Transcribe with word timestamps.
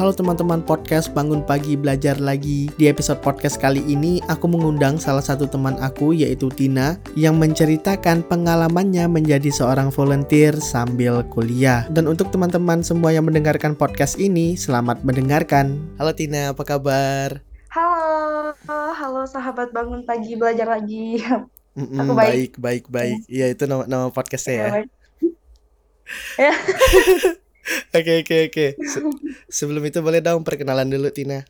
Halo 0.00 0.16
teman-teman 0.16 0.64
podcast 0.64 1.12
Bangun 1.12 1.44
Pagi 1.44 1.76
Belajar 1.76 2.16
Lagi. 2.16 2.72
Di 2.80 2.88
episode 2.88 3.20
podcast 3.20 3.60
kali 3.60 3.84
ini 3.84 4.24
aku 4.32 4.48
mengundang 4.48 4.96
salah 4.96 5.20
satu 5.20 5.44
teman 5.44 5.76
aku 5.76 6.16
yaitu 6.16 6.48
Tina 6.48 6.96
yang 7.20 7.36
menceritakan 7.36 8.24
pengalamannya 8.24 9.04
menjadi 9.12 9.52
seorang 9.52 9.92
volunteer 9.92 10.56
sambil 10.56 11.20
kuliah. 11.28 11.84
Dan 11.92 12.08
untuk 12.08 12.32
teman-teman 12.32 12.80
semua 12.80 13.12
yang 13.12 13.28
mendengarkan 13.28 13.76
podcast 13.76 14.16
ini, 14.16 14.56
selamat 14.56 15.04
mendengarkan. 15.04 15.76
Halo 16.00 16.16
Tina, 16.16 16.56
apa 16.56 16.64
kabar? 16.64 17.44
Halo, 17.68 18.56
halo 18.72 19.28
sahabat 19.28 19.68
bangun 19.68 20.08
pagi 20.08 20.32
belajar 20.32 20.80
lagi. 20.80 21.20
Mm-mm, 21.76 22.08
Aku 22.08 22.16
baik, 22.16 22.56
baik. 22.56 22.56
baik, 22.56 22.84
baik. 22.88 23.18
Iya 23.28 23.52
itu 23.52 23.68
nama, 23.68 23.84
nama 23.84 24.08
podcastnya 24.08 24.56
ya. 24.56 24.68
Ya, 26.40 26.50
Oke, 27.96 28.12
oke, 28.24 28.36
oke. 28.50 28.66
Se- 28.86 29.06
sebelum 29.50 29.82
itu 29.86 29.98
boleh 30.02 30.20
dong 30.24 30.42
perkenalan 30.46 30.88
dulu 30.90 31.08
Tina. 31.12 31.44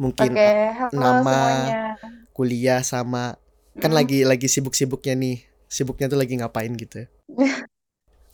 Mungkin 0.00 0.30
oke, 0.30 0.40
halo 0.78 1.04
nama 1.04 1.30
semuanya. 1.30 1.74
kuliah 2.36 2.80
sama 2.86 3.36
kan 3.82 3.90
Mm, 3.90 3.98
lagi 3.98 4.24
lagi 4.28 4.46
sibuk-sibuknya 4.50 5.14
nih. 5.18 5.36
Sibuknya 5.70 6.06
tuh 6.12 6.18
lagi 6.20 6.34
ngapain 6.38 6.72
gitu. 6.78 7.06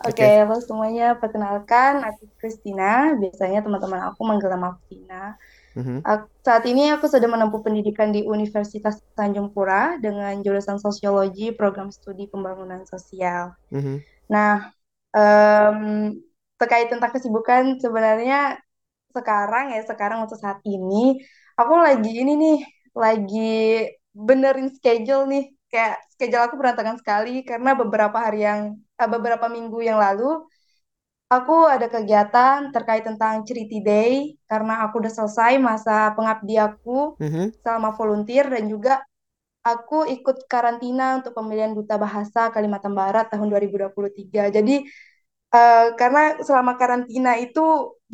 Oke, 0.09 0.25
Oke. 0.25 0.37
halo 0.41 0.55
semuanya. 0.69 1.05
Perkenalkan, 1.23 1.95
aku 2.09 2.23
Christina. 2.41 2.85
Biasanya 3.23 3.59
teman-teman 3.67 4.01
aku 4.09 4.21
manggil 4.29 4.49
nama 4.53 4.67
aku 4.75 4.83
Tina. 4.93 5.35
Mhm. 5.75 6.07
Ak- 6.07 6.31
Saat 6.47 6.65
ini 6.71 6.83
aku 6.95 7.07
sedang 7.13 7.33
menempuh 7.37 7.61
pendidikan 7.67 8.11
di 8.17 8.21
Universitas 8.27 8.97
Tanjung 9.19 9.51
Pura 9.55 9.99
dengan 10.05 10.35
jurusan 10.45 10.79
Sosiologi, 10.81 11.53
program 11.57 11.91
studi 11.95 12.27
pembangunan 12.33 12.83
sosial. 12.89 13.53
Mhm. 13.71 14.05
Nah, 14.33 14.73
em, 15.17 15.79
terkait 16.61 16.89
tentang 16.93 17.11
kesibukan, 17.15 17.77
sebenarnya 17.83 18.61
sekarang 19.17 19.65
ya, 19.75 19.81
sekarang 19.91 20.19
untuk 20.25 20.39
saat 20.41 20.61
ini, 20.69 21.19
aku 21.61 21.75
lagi 21.87 22.11
ini 22.23 22.33
nih, 22.43 22.57
lagi 22.97 23.55
benerin 24.13 24.69
schedule 24.77 25.25
nih. 25.33 25.45
Kayak 25.73 25.95
schedule 26.15 26.45
aku 26.47 26.57
berantakan 26.61 26.97
sekali 27.01 27.43
karena 27.49 27.71
beberapa 27.77 28.19
hari 28.27 28.47
yang, 28.49 28.61
eh, 29.01 29.09
beberapa 29.11 29.47
minggu 29.51 29.79
yang 29.85 29.99
lalu, 30.01 30.47
aku 31.27 31.67
ada 31.67 31.87
kegiatan 31.91 32.71
terkait 32.75 33.03
tentang 33.09 33.43
Charity 33.47 33.79
Day 33.83 34.13
karena 34.51 34.87
aku 34.87 35.03
udah 35.03 35.13
selesai 35.19 35.53
masa 35.59 36.15
pengabdi 36.17 36.55
aku 36.59 37.19
Mhm. 37.21 37.53
selama 37.63 37.91
volunteer 37.99 38.47
dan 38.47 38.65
juga 38.71 39.03
aku 39.67 40.07
ikut 40.07 40.47
karantina 40.53 41.21
untuk 41.23 41.33
pemilihan 41.39 41.73
duta 41.79 41.97
bahasa 41.99 42.51
Kalimantan 42.55 42.95
Barat 42.95 43.27
tahun 43.33 43.49
2023. 43.53 44.49
Jadi 44.51 44.87
eh, 45.55 45.87
karena 46.01 46.21
selama 46.47 46.73
karantina 46.81 47.31
itu 47.45 47.61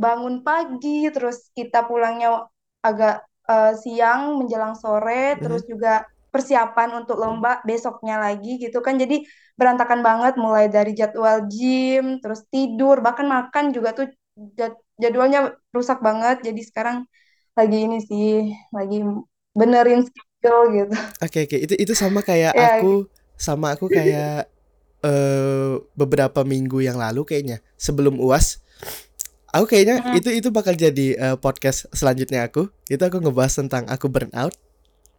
bangun 0.03 0.35
pagi, 0.47 0.89
terus 1.15 1.37
kita 1.59 1.79
pulangnya 1.89 2.29
agak 2.87 3.13
eh, 3.51 3.73
siang 3.83 4.21
menjelang 4.41 4.75
sore, 4.83 5.39
terus 5.43 5.61
Mhm. 5.61 5.73
juga 5.73 6.07
persiapan 6.33 6.89
untuk 7.05 7.17
lomba 7.23 7.61
besoknya 7.69 8.15
lagi 8.25 8.49
gitu 8.63 8.79
kan. 8.87 8.95
Jadi 9.03 9.15
berantakan 9.59 10.01
banget 10.09 10.35
mulai 10.41 10.65
dari 10.73 10.91
jadwal 11.01 11.45
gym, 11.53 12.05
terus 12.23 12.41
tidur, 12.53 12.97
bahkan 13.05 13.27
makan 13.29 13.65
juga 13.77 13.91
tuh 13.99 14.07
jad- 14.59 14.81
jadwalnya 15.03 15.39
rusak 15.77 15.99
banget. 16.07 16.37
Jadi 16.47 16.61
sekarang 16.69 16.97
lagi 17.59 17.77
ini 17.87 17.97
sih, 18.11 18.29
lagi 18.77 18.97
benerin 19.59 20.01
schedule 20.09 20.65
gitu. 20.77 20.95
Oke, 21.23 21.47
oke. 21.47 21.57
Itu 21.65 21.75
itu 21.79 21.95
sama 21.95 22.21
kayak 22.25 22.53
Ya, 22.53 22.67
aku 22.67 23.07
sama 23.39 23.75
aku 23.75 23.87
kayak 23.91 24.51
eh 25.03 25.73
beberapa 25.99 26.43
minggu 26.47 26.83
yang 26.85 26.97
lalu 26.99 27.23
kayaknya 27.27 27.59
sebelum 27.79 28.19
UAS. 28.21 28.63
Aku 29.53 29.67
kayaknya 29.69 30.03
mm, 30.05 30.17
itu 30.17 30.29
itu 30.33 30.49
bakal 30.55 30.75
jadi 30.77 31.07
eh, 31.19 31.37
podcast 31.41 31.89
selanjutnya 31.95 32.47
aku. 32.49 32.69
Itu 32.91 33.03
aku 33.05 33.19
ngebahas 33.23 33.55
tentang 33.65 33.85
aku 33.91 34.09
burnout. 34.13 34.55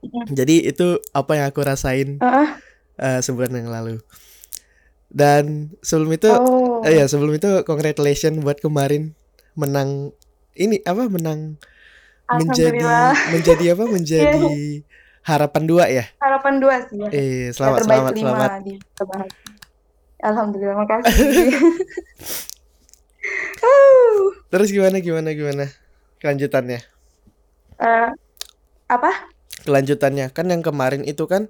mm, 0.03 0.27
Jadi 0.31 0.65
itu 0.69 0.99
apa 1.13 1.31
yang 1.39 1.45
aku 1.51 1.61
rasain 1.65 2.21
Heeh. 2.21 2.61
eh, 2.99 3.19
sebulan 3.23 3.53
yang 3.63 3.69
lalu. 3.71 3.99
Dan 5.13 5.75
sebelum 5.85 6.11
itu 6.17 6.29
Oh, 6.29 6.83
eh, 6.83 7.01
ya 7.01 7.05
sebelum 7.05 7.37
itu 7.37 7.49
congratulations 7.67 8.41
buat 8.41 8.57
kemarin 8.59 9.13
menang 9.53 10.11
ini 10.57 10.81
apa 10.85 11.05
menang 11.09 11.61
menjadi 12.31 13.19
menjadi 13.25 13.75
apa 13.77 13.85
menjadi 13.89 14.49
harapan 15.29 15.63
dua 15.69 15.85
ya. 15.91 16.05
harapan 16.21 16.53
dua 16.61 16.75
sih 16.87 16.97
ya. 17.03 17.11
Eh 17.13 17.51
Ya 17.65 17.71
selamat 17.75 17.79
terbaik 17.79 18.05
selamat 18.11 18.15
selamat. 18.19 18.51
lima. 18.99 19.27
Alhamdulillah, 20.23 20.77
makasih. 20.81 21.17
Uh, 23.63 24.43
Terus 24.51 24.69
gimana 24.75 24.97
gimana 25.05 25.29
gimana 25.39 25.65
kelanjutannya? 26.21 26.79
eh, 27.79 28.09
apa? 28.89 29.11
Kelanjutannya 29.65 30.27
kan 30.37 30.45
yang 30.53 30.63
kemarin 30.67 31.03
itu 31.11 31.23
kan 31.33 31.43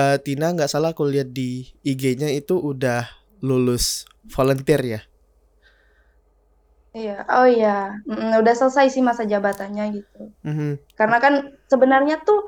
eh, 0.00 0.16
Tina 0.24 0.46
nggak 0.54 0.70
salah 0.72 0.90
aku 0.96 1.04
lihat 1.12 1.28
di 1.38 1.50
IG-nya 1.90 2.28
itu 2.40 2.54
udah 2.70 3.02
lulus 3.48 3.84
volunteer 4.34 4.80
ya. 4.94 5.00
Iya, 6.96 7.12
oh 7.36 7.46
iya, 7.54 7.68
Mm, 8.08 8.30
udah 8.40 8.54
selesai 8.60 8.86
sih 8.94 9.02
masa 9.08 9.22
jabatannya 9.32 9.84
gitu. 9.96 10.18
Mhm, 10.44 10.78
Karena 10.98 11.16
kan 11.24 11.34
sebenarnya 11.72 12.14
tuh 12.28 12.38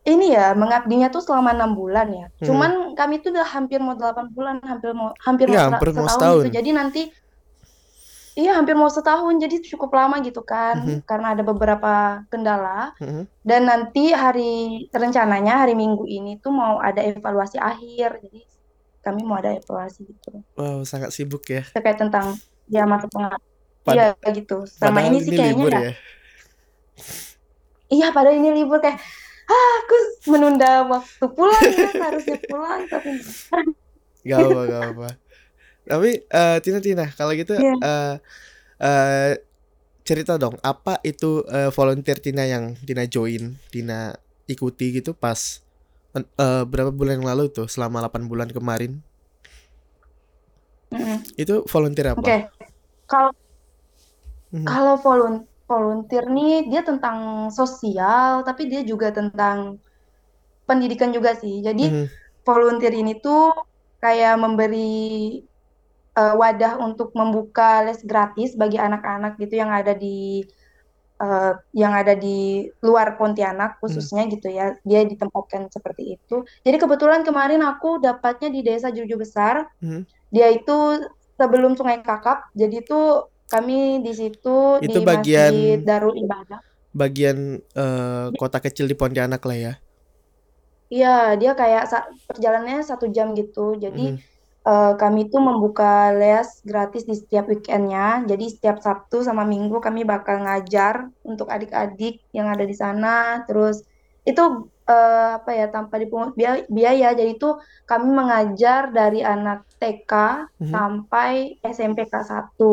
ini 0.00 0.32
ya 0.32 0.56
mengabdinya 0.56 1.12
tuh 1.12 1.20
selama 1.20 1.52
enam 1.52 1.76
bulan 1.76 2.08
ya. 2.08 2.26
mhm. 2.40 2.46
Cuman 2.48 2.70
kami 2.96 3.20
tuh 3.20 3.36
udah 3.36 3.44
hampir 3.44 3.78
mau 3.84 3.92
delapan 3.92 4.26
bulan, 4.32 4.56
hampir 4.64 4.96
mau 4.96 5.12
hampir 5.20 5.46
mau 5.52 5.68
hampir 5.68 5.92
mau 5.92 6.08
setahun 6.08 6.16
setahun. 6.16 6.44
gitu. 6.48 6.56
Jadi 6.56 6.70
nanti 6.72 7.02
iya 8.38 8.56
hampir 8.56 8.72
mau 8.78 8.88
setahun, 8.88 9.34
jadi 9.36 9.56
cukup 9.76 9.90
lama 9.92 10.16
gitu 10.24 10.40
kan. 10.40 10.80
Mhm, 10.80 10.98
Karena 11.04 11.36
ada 11.36 11.42
beberapa 11.44 12.24
kendala. 12.32 12.96
mhm. 12.96 13.28
Dan 13.44 13.68
nanti 13.68 14.14
hari 14.16 14.86
rencananya 14.88 15.68
hari 15.68 15.76
Minggu 15.76 16.08
ini 16.08 16.40
tuh 16.40 16.52
mau 16.54 16.80
ada 16.80 17.04
evaluasi 17.04 17.60
akhir. 17.60 18.24
Jadi 18.24 18.40
kami 19.00 19.24
mau 19.24 19.40
ada 19.40 19.56
evaluasi 19.56 20.04
gitu 20.04 20.44
Wow 20.60 20.84
sangat 20.84 21.08
sibuk 21.16 21.40
ya. 21.48 21.64
terkait 21.72 21.96
tentang 21.96 22.36
ya 22.68 22.84
masa 22.84 23.08
pengabdian. 23.08 23.48
Pad 23.80 23.94
Iya 23.96 24.06
gitu. 24.36 24.68
Padahal 24.76 25.08
ini 25.08 25.18
sih 25.24 25.32
ini 25.32 25.36
kayaknya 25.40 25.56
libur 25.56 25.72
ya. 25.72 25.80
ya. 25.80 25.92
Iya, 27.90 28.06
padahal 28.14 28.36
ini 28.38 28.50
libur 28.60 28.78
kayak 28.78 29.00
ah, 29.50 29.70
aku 29.82 29.96
menunda 30.30 30.68
waktu 30.92 31.24
pulang 31.36 31.66
ya, 31.78 31.86
seharusnya 31.98 32.36
pulang 32.48 32.80
tapi 32.92 33.10
Gak 34.24 34.40
apa 34.44 34.60
gak 34.68 34.84
apa. 34.94 35.08
Tapi 35.88 36.10
eh, 36.28 36.58
Tina 36.64 36.80
Tina 36.84 37.06
kalau 37.18 37.32
gitu 37.36 37.54
Iya. 37.56 37.74
eh 37.82 38.14
eh, 38.82 39.32
cerita 40.06 40.36
dong 40.40 40.56
apa 40.64 40.98
itu 41.06 41.44
eh, 41.50 41.70
volunteer 41.74 42.18
Tina 42.22 42.44
yang 42.48 42.76
Tina 42.86 43.04
join, 43.08 43.56
Tina 43.72 44.14
ikuti 44.50 44.86
gitu 44.98 45.12
pas 45.16 45.62
eh, 46.16 46.64
berapa 46.66 46.90
bulan 46.94 47.20
yang 47.22 47.28
lalu 47.30 47.52
tuh 47.52 47.66
selama 47.70 48.04
8 48.04 48.24
bulan 48.30 48.50
kemarin. 48.52 49.00
Mm-mm. 50.92 51.22
Itu 51.38 51.64
volunteer 51.66 52.14
Oke. 52.18 52.36
apa? 52.36 52.38
Kalau 53.10 53.32
Mhm, 54.52 54.66
kalau 54.68 54.94
volun 55.04 55.34
volunteer 55.70 56.26
nih 56.26 56.66
dia 56.66 56.82
tentang 56.82 57.46
sosial 57.54 58.42
tapi 58.42 58.66
dia 58.66 58.82
juga 58.82 59.14
tentang 59.14 59.78
pendidikan 60.66 61.14
juga 61.14 61.38
sih. 61.38 61.62
Jadi 61.62 61.86
mhm, 61.86 62.06
volunteer 62.42 62.90
ini 62.90 63.22
tuh 63.22 63.54
kayak 64.02 64.34
memberi 64.34 65.38
eh, 66.18 66.34
wadah 66.34 66.82
untuk 66.82 67.14
membuka 67.14 67.86
les 67.86 68.02
gratis 68.02 68.58
bagi 68.58 68.82
anak-anak 68.82 69.38
gitu 69.38 69.62
yang 69.62 69.70
ada 69.70 69.94
di 69.94 70.42
eh, 71.22 71.52
yang 71.78 71.94
ada 71.94 72.18
di 72.18 72.66
luar 72.82 73.14
Pontianak 73.14 73.78
khususnya 73.78 74.26
gitu 74.26 74.50
ya. 74.50 74.74
Dia 74.82 75.06
ditempatkan 75.06 75.70
seperti 75.70 76.18
itu. 76.18 76.42
Jadi 76.66 76.76
kebetulan 76.82 77.22
kemarin 77.22 77.62
aku 77.62 78.02
dapatnya 78.02 78.50
di 78.50 78.66
Desa 78.66 78.90
Juju 78.90 79.14
Besar. 79.14 79.70
mhm. 79.78 80.02
Dia 80.30 80.46
itu 80.50 81.02
sebelum 81.34 81.74
Sungai 81.74 82.02
Kakap. 82.06 82.54
Jadi 82.54 82.86
itu 82.86 83.26
kami 83.52 83.74
di 84.06 84.10
situ 84.20 84.48
Itu 84.80 84.98
di 84.98 85.04
Masjid 85.14 85.76
bagian 85.76 85.86
Darul 85.86 86.14
Ibadah. 86.22 86.60
bagian 86.90 87.38
eh, 87.62 88.26
kota 88.40 88.58
kecil 88.64 88.86
di 88.90 88.96
Pontianak 88.98 89.42
lah 89.46 89.58
ya. 89.58 89.72
Iya, 90.94 91.08
dia 91.40 91.50
kayak 91.60 91.82
sa- 91.92 92.08
perjalanannya 92.28 92.82
satu 92.90 93.06
jam 93.16 93.28
gitu. 93.40 93.60
Jadi 93.84 94.00
Mhm, 94.00 94.16
eh, 94.68 94.84
kami 95.00 95.20
tuh 95.32 95.40
membuka 95.48 95.84
les 96.20 96.48
gratis 96.70 97.02
di 97.10 97.14
setiap 97.20 97.44
weekendnya. 97.50 98.00
Jadi 98.30 98.44
setiap 98.54 98.76
Sabtu 98.86 99.16
sama 99.28 99.42
Minggu 99.52 99.76
kami 99.86 100.00
bakal 100.12 100.36
ngajar 100.44 100.94
untuk 101.30 101.46
adik-adik 101.54 102.12
yang 102.36 102.46
ada 102.54 102.64
di 102.70 102.74
sana. 102.82 103.08
Terus 103.46 103.76
itu 104.28 104.42
eh, 104.90 105.28
apa 105.38 105.50
ya 105.58 105.64
tanpa 105.74 105.94
dipungut 106.02 106.30
bia- 106.38 106.66
biaya. 106.76 107.06
Jadi 107.18 107.30
itu 107.38 107.46
kami 107.90 108.08
mengajar 108.20 108.82
dari 108.98 109.18
anak 109.32 109.58
TK 109.80 110.12
mhm. 110.60 110.68
sampai 110.74 111.30
SMP 111.74 111.98
kelas 112.10 112.28
1. 112.34 112.64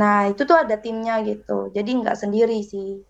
Nah, 0.00 0.28
itu 0.32 0.42
tuh 0.48 0.56
ada 0.56 0.76
timnya 0.80 1.20
gitu. 1.24 1.68
Jadi 1.76 1.90
nggak 2.00 2.16
sendiri 2.22 2.58
sih. 2.64 3.00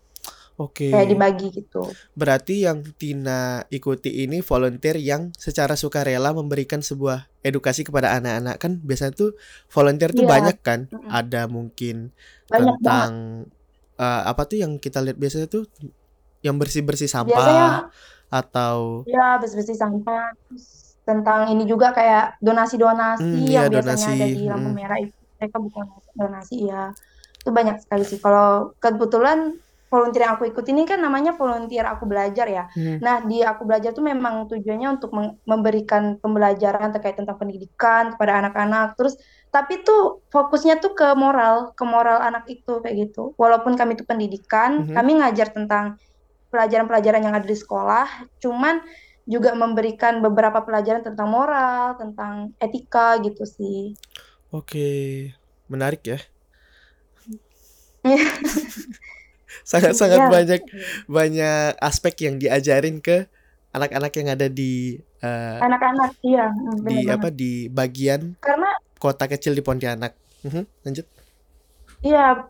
Kayak 0.91 1.07
Oke. 1.07 1.11
dibagi 1.11 1.47
gitu. 1.49 1.97
Berarti 2.13 2.61
yang 2.67 2.85
Tina 2.99 3.65
ikuti 3.73 4.21
ini 4.21 4.45
volunteer 4.45 5.01
yang 5.01 5.33
secara 5.33 5.73
sukarela 5.73 6.29
memberikan 6.29 6.85
sebuah 6.85 7.25
edukasi 7.41 7.81
kepada 7.81 8.13
anak-anak 8.17 8.55
kan 8.61 8.77
biasanya 8.85 9.13
tuh 9.17 9.29
volunteer 9.73 10.13
tuh 10.13 10.23
Iya, 10.23 10.29
banyak 10.29 10.57
kan 10.61 10.79
mm-mm. 10.93 11.09
ada 11.09 11.49
mungkin 11.49 12.13
Banyak 12.51 12.77
banget. 12.79 12.79
tentang 12.83 13.11
eh, 13.97 14.21
apa 14.29 14.41
tuh 14.49 14.57
yang 14.63 14.71
kita 14.77 14.99
lihat 15.05 15.17
biasanya 15.17 15.47
tuh 15.49 15.63
yang 16.45 16.55
bersih-bersih 16.61 17.09
Biasanya 17.23 17.65
sampah 17.65 17.89
atau 18.29 19.05
ya 19.05 19.37
bersih-bersih 19.41 19.77
sampah 19.77 20.33
terus 20.47 20.65
tentang 21.07 21.39
ini 21.51 21.63
juga 21.67 21.91
kayak 21.97 22.39
donasi-donasi 22.39 23.23
hmm 23.23 23.47
yang 23.55 23.65
ya 23.65 23.69
biasanya 23.71 24.07
ada 24.15 24.27
donasi. 24.27 24.35
di 24.35 24.41
lampu 24.51 24.69
Mm-mm. 24.69 24.77
merah 24.77 24.99
itu 24.99 25.22
mereka 25.39 25.57
bukan 25.59 25.85
donasi 26.17 26.69
ya 26.69 26.91
itu 27.43 27.49
banyak 27.51 27.77
sekali 27.83 28.03
sih 28.07 28.19
kalau 28.23 28.71
kebetulan 28.79 29.55
volunteer 29.93 30.25
yang 30.25 30.33
aku 30.41 30.49
ikut 30.49 30.65
ini 30.73 30.89
kan 30.89 30.97
namanya 30.97 31.37
volunteer 31.37 31.85
aku 31.85 32.09
belajar 32.09 32.49
ya 32.49 32.65
Hmm. 32.73 32.97
nah 32.97 33.21
di 33.21 33.45
aku 33.45 33.61
belajar 33.67 33.93
tuh 33.93 34.01
memang 34.01 34.49
tujuannya 34.49 34.89
untuk 34.97 35.13
memberikan 35.45 36.17
pembelajaran 36.17 36.89
terkait 36.95 37.13
tentang 37.13 37.37
pendidikan 37.37 38.17
kepada 38.17 38.41
anak-anak 38.41 38.97
terus 38.97 39.13
tapi 39.53 39.85
tuh 39.85 40.25
fokusnya 40.33 40.81
tuh 40.81 40.97
ke 40.97 41.13
moral 41.13 41.77
ke 41.77 41.83
moral 41.85 42.25
anak 42.25 42.49
itu 42.49 42.81
kayak 42.81 42.95
gitu 43.11 43.37
walaupun 43.37 43.77
kami 43.77 43.93
itu 43.93 44.05
pendidikan 44.07 44.81
Mhm. 44.81 44.95
kami 44.97 45.11
ngajar 45.21 45.53
tentang 45.53 45.85
pelajaran-pelajaran 46.53 47.25
yang 47.25 47.33
ada 47.33 47.49
di 47.49 47.57
sekolah, 47.57 48.05
cuman 48.37 48.77
juga 49.25 49.57
memberikan 49.57 50.21
beberapa 50.21 50.61
pelajaran 50.61 51.01
tentang 51.01 51.25
moral, 51.33 51.97
tentang 51.97 52.53
etika 52.61 53.17
gitu 53.25 53.41
sih. 53.41 53.97
Oke, 54.53 54.85
menarik 55.65 56.01
ya. 56.05 56.19
Iya, 58.03 58.19
Sangat-sangat 59.71 60.19
iya, 60.19 60.27
banyak 60.29 60.61
banyak 61.07 61.69
aspek 61.79 62.13
yang 62.27 62.35
diajarin 62.37 62.99
ke 62.99 63.25
anak-anak 63.73 64.11
yang 64.19 64.27
ada 64.35 64.47
di 64.51 64.99
eh, 65.23 65.59
anak-anak, 65.63 66.11
iya, 66.21 66.45
mm, 66.51 66.77
bener 66.83 67.01
di 67.01 67.09
apa 67.09 67.27
di 67.33 67.51
bagian 67.71 68.21
Karena 68.43 68.69
kota 68.99 69.25
kecil 69.25 69.57
di 69.57 69.63
Pontianak. 69.65 70.13
Mhm, 70.45 70.63
lanjut. 70.85 71.07
iya 72.03 72.45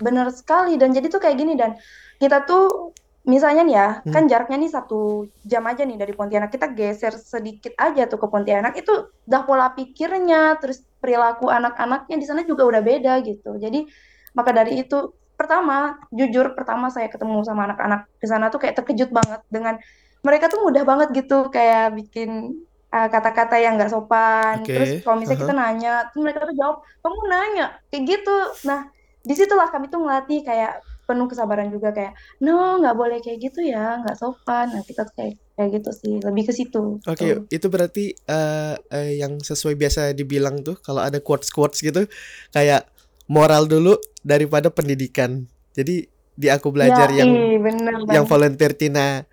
bener 0.00 0.26
sekali 0.32 0.74
dan 0.80 0.90
jadi 0.90 1.06
tuh 1.12 1.20
kayak 1.22 1.36
gini 1.38 1.54
dan 1.54 1.76
kita 2.18 2.42
tuh 2.48 2.90
misalnya 3.24 3.62
nih 3.64 3.76
ya, 3.76 3.88
Hmm. 4.04 4.12
kan 4.12 4.22
jaraknya 4.28 4.56
nih 4.60 4.70
satu 4.72 5.24
jam 5.48 5.64
aja 5.64 5.82
nih 5.88 5.96
dari 5.96 6.12
Pontianak, 6.12 6.52
kita 6.52 6.68
geser 6.76 7.16
sedikit 7.16 7.72
aja 7.80 8.04
tuh 8.04 8.20
ke 8.20 8.26
Pontianak 8.28 8.76
itu 8.76 8.92
udah 9.24 9.42
pola 9.48 9.72
pikirnya, 9.72 10.60
terus 10.60 10.84
perilaku 11.00 11.48
anak-anaknya 11.48 12.16
di 12.20 12.26
sana 12.28 12.44
juga 12.44 12.68
udah 12.68 12.84
beda 12.84 13.24
gitu. 13.24 13.56
Jadi 13.56 13.88
maka 14.36 14.52
dari 14.52 14.84
itu 14.84 15.16
pertama, 15.40 15.96
jujur 16.12 16.52
pertama 16.52 16.92
saya 16.92 17.08
ketemu 17.08 17.40
sama 17.48 17.64
anak-anak 17.64 18.06
di 18.20 18.26
sana 18.28 18.52
tuh 18.52 18.60
kayak 18.60 18.76
terkejut 18.78 19.10
banget 19.10 19.40
dengan 19.48 19.80
mereka 20.24 20.48
tuh 20.52 20.60
mudah 20.64 20.84
banget 20.84 21.08
gitu 21.12 21.48
kayak 21.52 21.96
bikin 21.96 22.60
uh, 22.92 23.08
kata-kata 23.08 23.56
yang 23.56 23.76
nggak 23.80 23.92
sopan. 23.92 24.64
Terus 24.64 25.00
Oke. 25.00 25.02
kalau 25.04 25.16
misalnya 25.20 25.40
kita 25.40 25.54
Aha. 25.56 25.60
nanya, 25.64 25.94
tuh 26.12 26.20
mereka 26.20 26.44
tuh 26.44 26.56
jawab, 26.56 26.76
kamu 27.00 27.18
nanya 27.28 27.66
kayak 27.88 28.02
gitu. 28.04 28.36
Nah, 28.68 28.88
di 29.24 29.34
situlah 29.36 29.68
kami 29.72 29.88
tuh 29.88 30.04
ngelatih 30.04 30.40
kayak 30.44 30.80
penuh 31.08 31.26
kesabaran 31.30 31.68
juga 31.74 31.88
kayak, 31.96 32.12
no 32.44 32.50
nggak 32.80 32.96
boleh 33.00 33.18
kayak 33.24 33.38
gitu 33.44 33.60
ya, 33.72 34.00
nggak 34.02 34.16
sopan. 34.20 34.66
Nah 34.74 34.82
kita 34.88 35.02
kayak 35.16 35.34
kayak 35.56 35.70
gitu 35.80 35.90
sih, 36.00 36.14
lebih 36.26 36.42
ke 36.48 36.52
situ. 36.58 36.78
Oke, 37.04 37.36
Tuh. 37.36 37.44
itu 37.52 37.66
berarti 37.68 38.16
eh, 38.16 38.74
eh, 38.88 39.10
yang 39.20 39.36
sesuai 39.36 39.76
biasa 39.76 40.16
dibilang 40.16 40.64
tuh 40.64 40.80
kalau 40.80 41.04
ada 41.04 41.20
quotes-quotes 41.20 41.84
gitu 41.84 42.08
kayak 42.48 42.88
moral 43.28 43.68
dulu 43.68 44.00
daripada 44.24 44.72
pendidikan. 44.72 45.44
Jadi 45.76 46.08
di 46.34 46.48
aku 46.48 46.72
Ya, 46.74 46.74
belajar 46.74 47.12
yang 47.12 47.28
ih 47.28 47.60
bener 47.64 47.94
yang 48.08 48.24
volunteer 48.24 48.72
Tina 48.72 49.24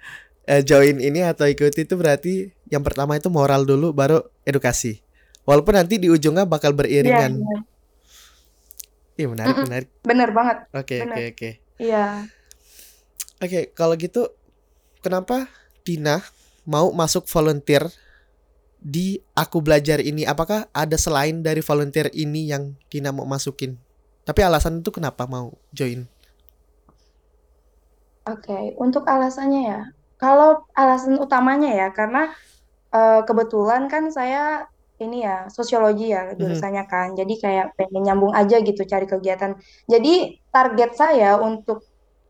eh, 0.47 0.61
join 0.67 0.99
ini 0.99 1.23
atau 1.23 1.47
ikuti 1.47 1.87
itu 1.87 1.95
berarti 1.95 2.51
yang 2.71 2.83
pertama 2.83 3.15
itu 3.19 3.31
moral 3.31 3.63
dulu 3.63 3.95
baru 3.95 4.19
edukasi. 4.47 4.99
Walaupun 5.47 5.75
nanti 5.79 5.95
di 6.01 6.07
ujungnya 6.11 6.43
bakal 6.47 6.71
Iya, 6.75 6.77
beriringan. 6.77 7.33
bener. 7.33 7.59
Ih, 9.21 9.29
menarik, 9.29 9.57
Mm-mm, 9.57 9.65
menarik. 9.65 9.89
bener 10.09 10.29
banget, 10.33 10.57
Oke, 10.73 10.97
oke, 11.05 11.21
oke. 11.35 11.49
Iya. 11.77 12.25
Oke, 13.41 13.73
kalau 13.77 13.93
gitu 13.97 14.21
kenapa 15.05 15.49
Tina 15.85 16.21
mau 16.65 16.93
masuk 16.93 17.25
volunteer 17.29 17.89
di 18.81 19.21
aku 19.37 19.57
belajar 19.65 19.99
ini? 20.01 20.23
Apakah 20.25 20.69
ada 20.73 20.97
selain 20.97 21.41
dari 21.45 21.61
volunteer 21.61 22.07
ini 22.13 22.49
yang 22.49 22.63
Tina 22.89 23.09
mau 23.13 23.25
masukin? 23.29 23.77
Tapi 24.27 24.41
alasan 24.45 24.81
itu 24.81 24.89
kenapa 24.93 25.25
mau 25.29 25.53
join? 25.73 26.05
Oke, 28.29 28.53
untuk 28.77 29.03
alasannya 29.09 29.61
ya, 29.71 29.79
kalau 30.21 30.61
alasan 30.77 31.17
utamanya 31.17 31.69
ya, 31.73 31.87
karena 31.97 32.29
eh, 32.93 33.21
kebetulan 33.27 33.83
kan 33.93 34.03
saya 34.17 34.67
ini 35.05 35.17
ya 35.27 35.35
sosiologi 35.57 36.05
ya 36.15 36.21
Mhm, 36.39 36.39
jurusannya 36.39 36.83
kan, 36.91 37.07
jadi 37.19 37.33
kayak 37.43 37.65
pengen 37.77 38.01
nyambung 38.07 38.33
aja 38.39 38.55
gitu 38.67 38.81
cari 38.91 39.05
kegiatan. 39.13 39.51
Jadi 39.93 40.09
target 40.53 40.89
saya 41.01 41.27
untuk 41.47 41.77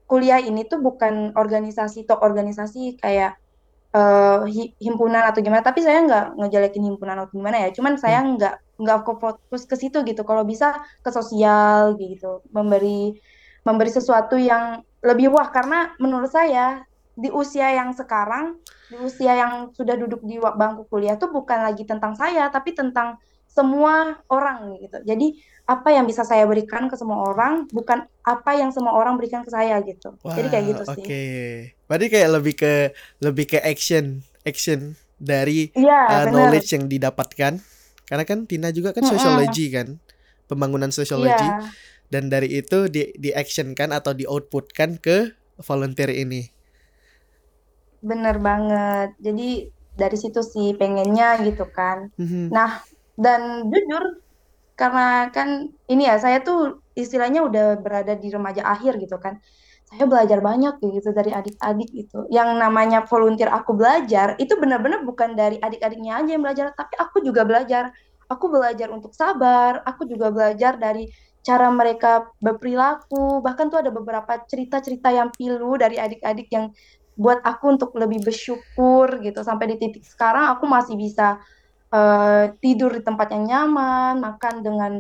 kuliah 0.10 0.40
ini 0.50 0.62
tuh 0.72 0.80
bukan 0.88 1.14
organisasi 1.42 1.98
tok 2.10 2.20
organisasi 2.28 2.80
kayak 3.04 3.32
hi- 4.56 4.74
himpunan 4.86 5.24
atau 5.30 5.40
gimana, 5.46 5.64
tapi 5.66 5.80
saya 5.86 6.00
nggak 6.08 6.26
ngejelekin 6.40 6.84
himpunan 6.88 7.16
atau 7.22 7.34
gimana 7.38 7.58
ya, 7.68 7.70
cuman 7.78 7.94
saya 8.00 8.20
hmm, 8.22 8.32
nggak 8.36 8.54
nggak 8.82 8.98
fokus 9.06 9.62
ke 9.70 9.76
situ 9.78 9.98
gitu. 10.10 10.22
Kalau 10.30 10.44
bisa 10.48 10.66
ke 11.06 11.10
sosial 11.14 11.96
gitu, 12.02 12.42
memberi 12.56 13.14
memberi 13.68 13.92
sesuatu 13.94 14.36
yang 14.42 14.82
lebih 15.06 15.28
wah. 15.34 15.48
Karena 15.54 15.94
menurut 16.02 16.30
saya 16.34 16.82
di 17.16 17.30
usia 17.30 17.76
yang 17.76 17.92
sekarang, 17.92 18.58
di 18.88 18.96
usia 19.00 19.36
yang 19.36 19.76
sudah 19.76 19.96
duduk 20.00 20.24
di 20.24 20.40
bangku 20.40 20.88
kuliah 20.88 21.20
tuh 21.20 21.32
bukan 21.32 21.68
lagi 21.68 21.84
tentang 21.84 22.16
saya, 22.16 22.48
tapi 22.48 22.72
tentang 22.72 23.20
semua 23.52 24.24
orang 24.32 24.80
gitu. 24.80 24.98
Jadi 25.04 25.36
apa 25.68 25.92
yang 25.92 26.08
bisa 26.08 26.24
saya 26.24 26.48
berikan 26.48 26.88
ke 26.88 26.96
semua 26.96 27.32
orang, 27.32 27.68
bukan 27.72 28.08
apa 28.24 28.52
yang 28.56 28.72
semua 28.72 28.96
orang 28.96 29.20
berikan 29.20 29.44
ke 29.44 29.52
saya 29.52 29.80
gitu. 29.84 30.16
Jadi 30.24 30.48
kayak 30.48 30.66
gitu 30.72 30.84
sih. 30.88 31.04
oke. 31.04 31.24
Berarti 31.88 32.08
kayak 32.08 32.30
lebih 32.32 32.54
ke 32.56 32.74
lebih 33.20 33.46
ke 33.52 33.60
action, 33.60 34.24
action 34.48 34.96
dari 35.20 35.70
Iya, 35.76 36.00
uh, 36.08 36.24
bener. 36.28 36.32
knowledge 36.32 36.70
yang 36.74 36.86
didapatkan. 36.88 37.54
Karena 38.08 38.24
kan 38.28 38.44
Tina 38.44 38.72
juga 38.76 38.92
kan 38.92 39.08
sociology 39.08 39.72
kan, 39.72 40.00
pembangunan 40.48 40.92
sosiologi. 40.92 41.48
Iya, 41.48 41.72
Dan 42.12 42.28
dari 42.28 42.60
itu 42.60 42.92
di 42.92 43.08
di 43.16 43.32
action 43.32 43.72
kan 43.72 43.96
atau 43.96 44.12
di 44.12 44.28
outputkan 44.28 45.00
ke 45.00 45.32
volunteer 45.64 46.12
ini. 46.12 46.52
Bener 48.02 48.42
banget. 48.42 49.16
Jadi 49.22 49.70
dari 49.96 50.18
situ 50.18 50.42
sih 50.42 50.74
pengennya 50.76 51.40
gitu 51.46 51.70
kan. 51.70 52.10
Mhm. 52.18 52.50
Nah, 52.50 52.82
dan 53.16 53.70
jujur 53.70 54.24
karena 54.74 55.30
kan 55.30 55.70
ini 55.86 56.10
ya 56.10 56.18
saya 56.18 56.42
tuh 56.42 56.82
istilahnya 56.98 57.46
udah 57.46 57.78
berada 57.78 58.18
di 58.18 58.34
remaja 58.34 58.66
akhir 58.66 58.98
gitu 58.98 59.22
kan. 59.22 59.38
Saya 59.92 60.08
belajar 60.08 60.40
banyak 60.40 60.80
gitu 60.80 61.12
dari 61.12 61.36
adik-adik 61.36 61.90
gitu. 61.92 62.26
Yang 62.32 62.50
namanya 62.58 63.04
volunteer 63.06 63.52
aku 63.52 63.76
belajar 63.76 64.40
itu 64.40 64.56
benar-benar 64.56 65.04
bukan 65.04 65.36
dari 65.36 65.60
adik-adiknya 65.60 66.24
aja 66.24 66.30
yang 66.32 66.44
belajar, 66.44 66.72
tapi 66.74 66.96
aku 66.98 67.22
juga 67.22 67.44
belajar. 67.44 67.92
Aku 68.32 68.48
belajar 68.48 68.88
untuk 68.88 69.12
sabar, 69.12 69.84
aku 69.84 70.08
juga 70.08 70.32
belajar 70.32 70.80
dari 70.80 71.12
cara 71.44 71.68
mereka 71.68 72.32
berperilaku. 72.40 73.44
Bahkan 73.44 73.66
tuh 73.68 73.84
ada 73.84 73.92
beberapa 73.92 74.40
cerita-cerita 74.48 75.12
yang 75.12 75.30
pilu 75.36 75.76
dari 75.76 76.00
adik-adik 76.00 76.48
yang 76.48 76.72
buat 77.18 77.40
aku 77.44 77.66
untuk 77.80 77.92
lebih 78.00 78.24
bersyukur 78.26 79.22
gitu. 79.26 79.40
Sampai 79.46 79.66
di 79.72 79.76
titik 79.82 80.04
sekarang 80.08 80.56
aku 80.58 80.66
masih 80.70 80.96
bisa 81.00 81.38
eh, 81.94 82.46
tidur 82.64 82.92
di 82.98 83.02
tempat 83.04 83.28
yang 83.36 83.44
nyaman, 83.50 84.14
makan 84.24 84.56
dengan 84.66 84.92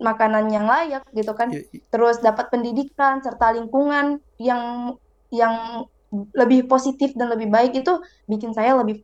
makanan 0.00 0.44
yang 0.52 0.66
layak 0.68 1.04
gitu 1.16 1.32
kan. 1.36 1.50
I- 1.52 1.66
i- 1.76 1.82
Terus 1.92 2.22
dapat 2.24 2.48
pendidikan 2.54 3.20
serta 3.24 3.52
lingkungan 3.56 4.18
yang 4.40 4.94
yang 5.30 5.86
lebih 6.34 6.66
positif 6.66 7.14
dan 7.18 7.30
lebih 7.34 7.48
baik 7.54 7.72
itu 7.80 7.92
bikin 8.30 8.50
saya 8.56 8.74
lebih 8.80 8.96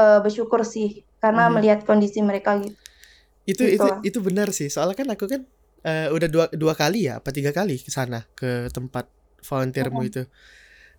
eh, 0.00 0.18
bersyukur 0.24 0.62
sih 0.66 0.88
karena 1.22 1.42
mhm. 1.48 1.54
melihat 1.54 1.80
kondisi 1.88 2.20
mereka 2.24 2.50
gitu. 2.62 2.76
Itu 3.42 3.66
Gitu 3.66 3.66
itu 3.66 3.88
itu 4.06 4.18
benar 4.22 4.48
sih. 4.54 4.70
Soalnya 4.70 4.96
kan 5.02 5.08
aku 5.14 5.24
kan 5.26 5.40
eh, 5.82 6.08
udah 6.14 6.28
dua 6.30 6.46
dua 6.54 6.74
kali 6.78 7.10
ya, 7.10 7.18
apa 7.18 7.30
tiga 7.34 7.50
kali 7.50 7.78
ke 7.82 7.90
sana 7.90 8.22
ke 8.38 8.70
tempat 8.70 9.10
volunteermu 9.42 10.00
itu. 10.06 10.22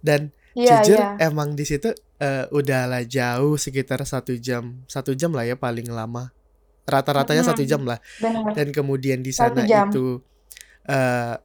Dan 0.04 0.32
Iya, 0.54 0.86
jujur 0.86 1.00
iya. 1.02 1.18
emang 1.30 1.58
di 1.58 1.66
situ 1.66 1.90
eh, 2.22 2.46
udahlah 2.54 3.02
jauh 3.10 3.58
sekitar 3.58 4.06
satu 4.06 4.38
jam, 4.38 4.86
satu 4.86 5.18
jam 5.18 5.34
lah 5.34 5.46
ya 5.50 5.58
paling 5.58 5.90
lama. 5.90 6.30
Rata-ratanya 6.86 7.42
satu 7.42 7.64
jam 7.66 7.82
lah. 7.88 7.98
Benar. 8.22 8.54
Dan 8.54 8.70
kemudian 8.70 9.26
di 9.26 9.34
sana 9.34 9.66
itu 9.66 10.22
eh, 10.86 11.36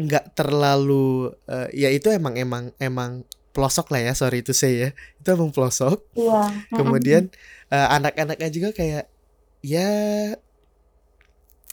nggak 0.00 0.34
terlalu 0.34 1.30
eh, 1.46 1.68
ya 1.76 1.88
itu 1.92 2.08
emang 2.10 2.34
emang 2.34 2.64
emang 2.80 3.22
pelosok 3.50 3.90
lah 3.94 4.10
ya, 4.10 4.12
sorry 4.18 4.42
itu 4.42 4.50
saya 4.50 4.88
ya. 4.88 4.90
Itu 5.22 5.28
emang 5.38 5.54
pelosok. 5.54 6.02
Iya. 6.18 6.50
Kemudian 6.74 7.30
eh, 7.70 7.88
anak-anaknya 7.94 8.48
juga 8.50 8.68
kayak 8.74 9.06
ya 9.62 9.86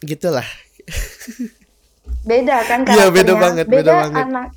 gitulah. 0.04 0.46
Beda 2.28 2.60
kan 2.68 2.84
Iya 2.86 3.08
beda 3.08 3.34
karakternya. 3.34 3.36
banget, 3.40 3.66
beda 3.66 3.80
Beda 3.82 3.94
banget. 4.04 4.26
anak. 4.28 4.48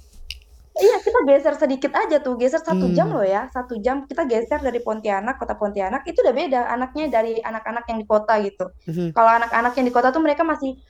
Iya, 0.81 0.97
kita 1.05 1.19
geser 1.29 1.55
sedikit 1.61 1.93
aja 1.93 2.17
tuh, 2.25 2.35
geser 2.41 2.61
satu 2.65 2.89
jam 2.97 3.13
Hmm, 3.13 3.21
loh 3.21 3.27
ya, 3.27 3.47
satu 3.53 3.77
jam 3.85 4.09
kita 4.09 4.25
geser 4.25 4.61
dari 4.65 4.81
Pontianak, 4.81 5.37
kota 5.37 5.55
Pontianak, 5.61 6.03
itu 6.09 6.19
udah 6.25 6.35
beda 6.35 6.61
anaknya 6.73 7.05
dari 7.13 7.37
anak-anak 7.41 7.85
yang 7.93 7.99
di 8.01 8.07
kota 8.09 8.35
gitu. 8.41 8.67
mhm, 8.89 9.13
Kalau 9.13 9.31
anak-anak 9.39 9.73
yang 9.77 9.87
di 9.89 9.95
kota 9.95 10.09
tuh 10.09 10.23
mereka 10.25 10.43
masih 10.43 10.81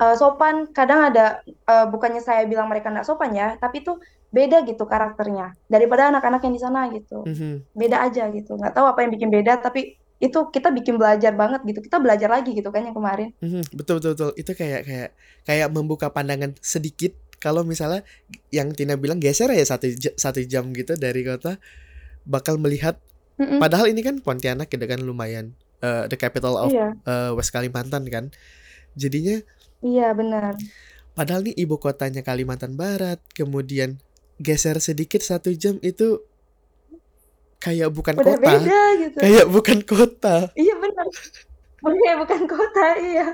uh, 0.00 0.14
sopan. 0.16 0.70
Kadang 0.72 1.12
ada 1.12 1.42
uh, 1.66 1.86
bukannya 1.90 2.22
saya 2.22 2.46
bilang 2.48 2.70
mereka 2.70 2.88
nggak 2.94 3.06
sopan 3.06 3.30
ya, 3.34 3.58
tapi 3.60 3.82
itu 3.84 3.98
beda 4.30 4.62
gitu 4.62 4.86
karakternya 4.86 5.58
daripada 5.66 6.06
anak-anak 6.14 6.40
yang 6.46 6.54
di 6.54 6.62
sana 6.62 6.80
gitu. 6.94 7.26
Mhm. 7.26 7.74
Beda 7.74 8.06
aja 8.06 8.30
gitu. 8.30 8.54
Nggak 8.56 8.72
tahu 8.76 8.86
apa 8.86 9.02
yang 9.02 9.10
bikin 9.14 9.30
beda, 9.34 9.58
tapi 9.60 9.80
itu 10.20 10.38
kita 10.52 10.68
bikin 10.70 11.00
belajar 11.00 11.32
banget 11.34 11.60
gitu. 11.66 11.80
Kita 11.82 11.96
belajar 11.98 12.28
lagi 12.30 12.52
gitu 12.54 12.68
kan 12.70 12.84
yang 12.86 12.96
kemarin. 12.96 13.32
Mhm, 13.40 13.74
betul 13.74 13.98
betul 13.98 14.12
betul. 14.14 14.30
Itu 14.36 14.52
kayak 14.54 14.80
kayak 14.86 15.08
kayak 15.48 15.68
membuka 15.72 16.06
pandangan 16.12 16.54
sedikit 16.60 17.16
kalau 17.40 17.64
misalnya 17.64 18.04
yang 18.52 18.70
Tina 18.76 18.94
bilang 19.00 19.16
geser 19.18 19.48
ya 19.50 19.64
satu 19.64 19.88
satu 20.14 20.44
jam 20.44 20.70
gitu 20.76 20.94
dari 20.94 21.24
kota 21.24 21.56
bakal 22.28 22.60
melihat 22.60 23.00
Mm-mm. 23.40 23.56
padahal 23.58 23.88
ini 23.88 24.04
kan 24.04 24.20
Pontianak 24.20 24.68
gitu 24.68 24.84
kan 24.84 25.00
lumayan 25.00 25.56
uh, 25.80 26.04
the 26.06 26.20
capital 26.20 26.60
of 26.60 26.68
Iya, 26.70 26.92
uh, 27.08 27.32
West 27.32 27.50
Kalimantan 27.50 28.04
kan. 28.06 28.28
Jadinya 28.92 29.40
iya 29.80 30.12
benar. 30.12 30.54
padahal 31.16 31.40
nih 31.48 31.56
ibu 31.56 31.80
kotanya 31.80 32.20
Kalimantan 32.20 32.76
Barat, 32.76 33.18
kemudian 33.32 33.96
geser 34.36 34.76
sedikit 34.80 35.24
satu 35.24 35.48
jam 35.56 35.80
itu 35.80 36.20
kayak 37.60 37.92
bukan 37.92 38.16
Udah 38.20 38.36
kota, 38.36 38.44
beda 38.44 38.82
gitu. 39.00 39.16
kayak 39.20 39.46
bukan 39.48 39.78
kota. 39.84 40.36
Iya 40.56 40.74
benar. 40.80 41.06
Oke, 41.80 42.08
bukan 42.12 42.40
kota, 42.44 42.86
iya. 43.00 43.26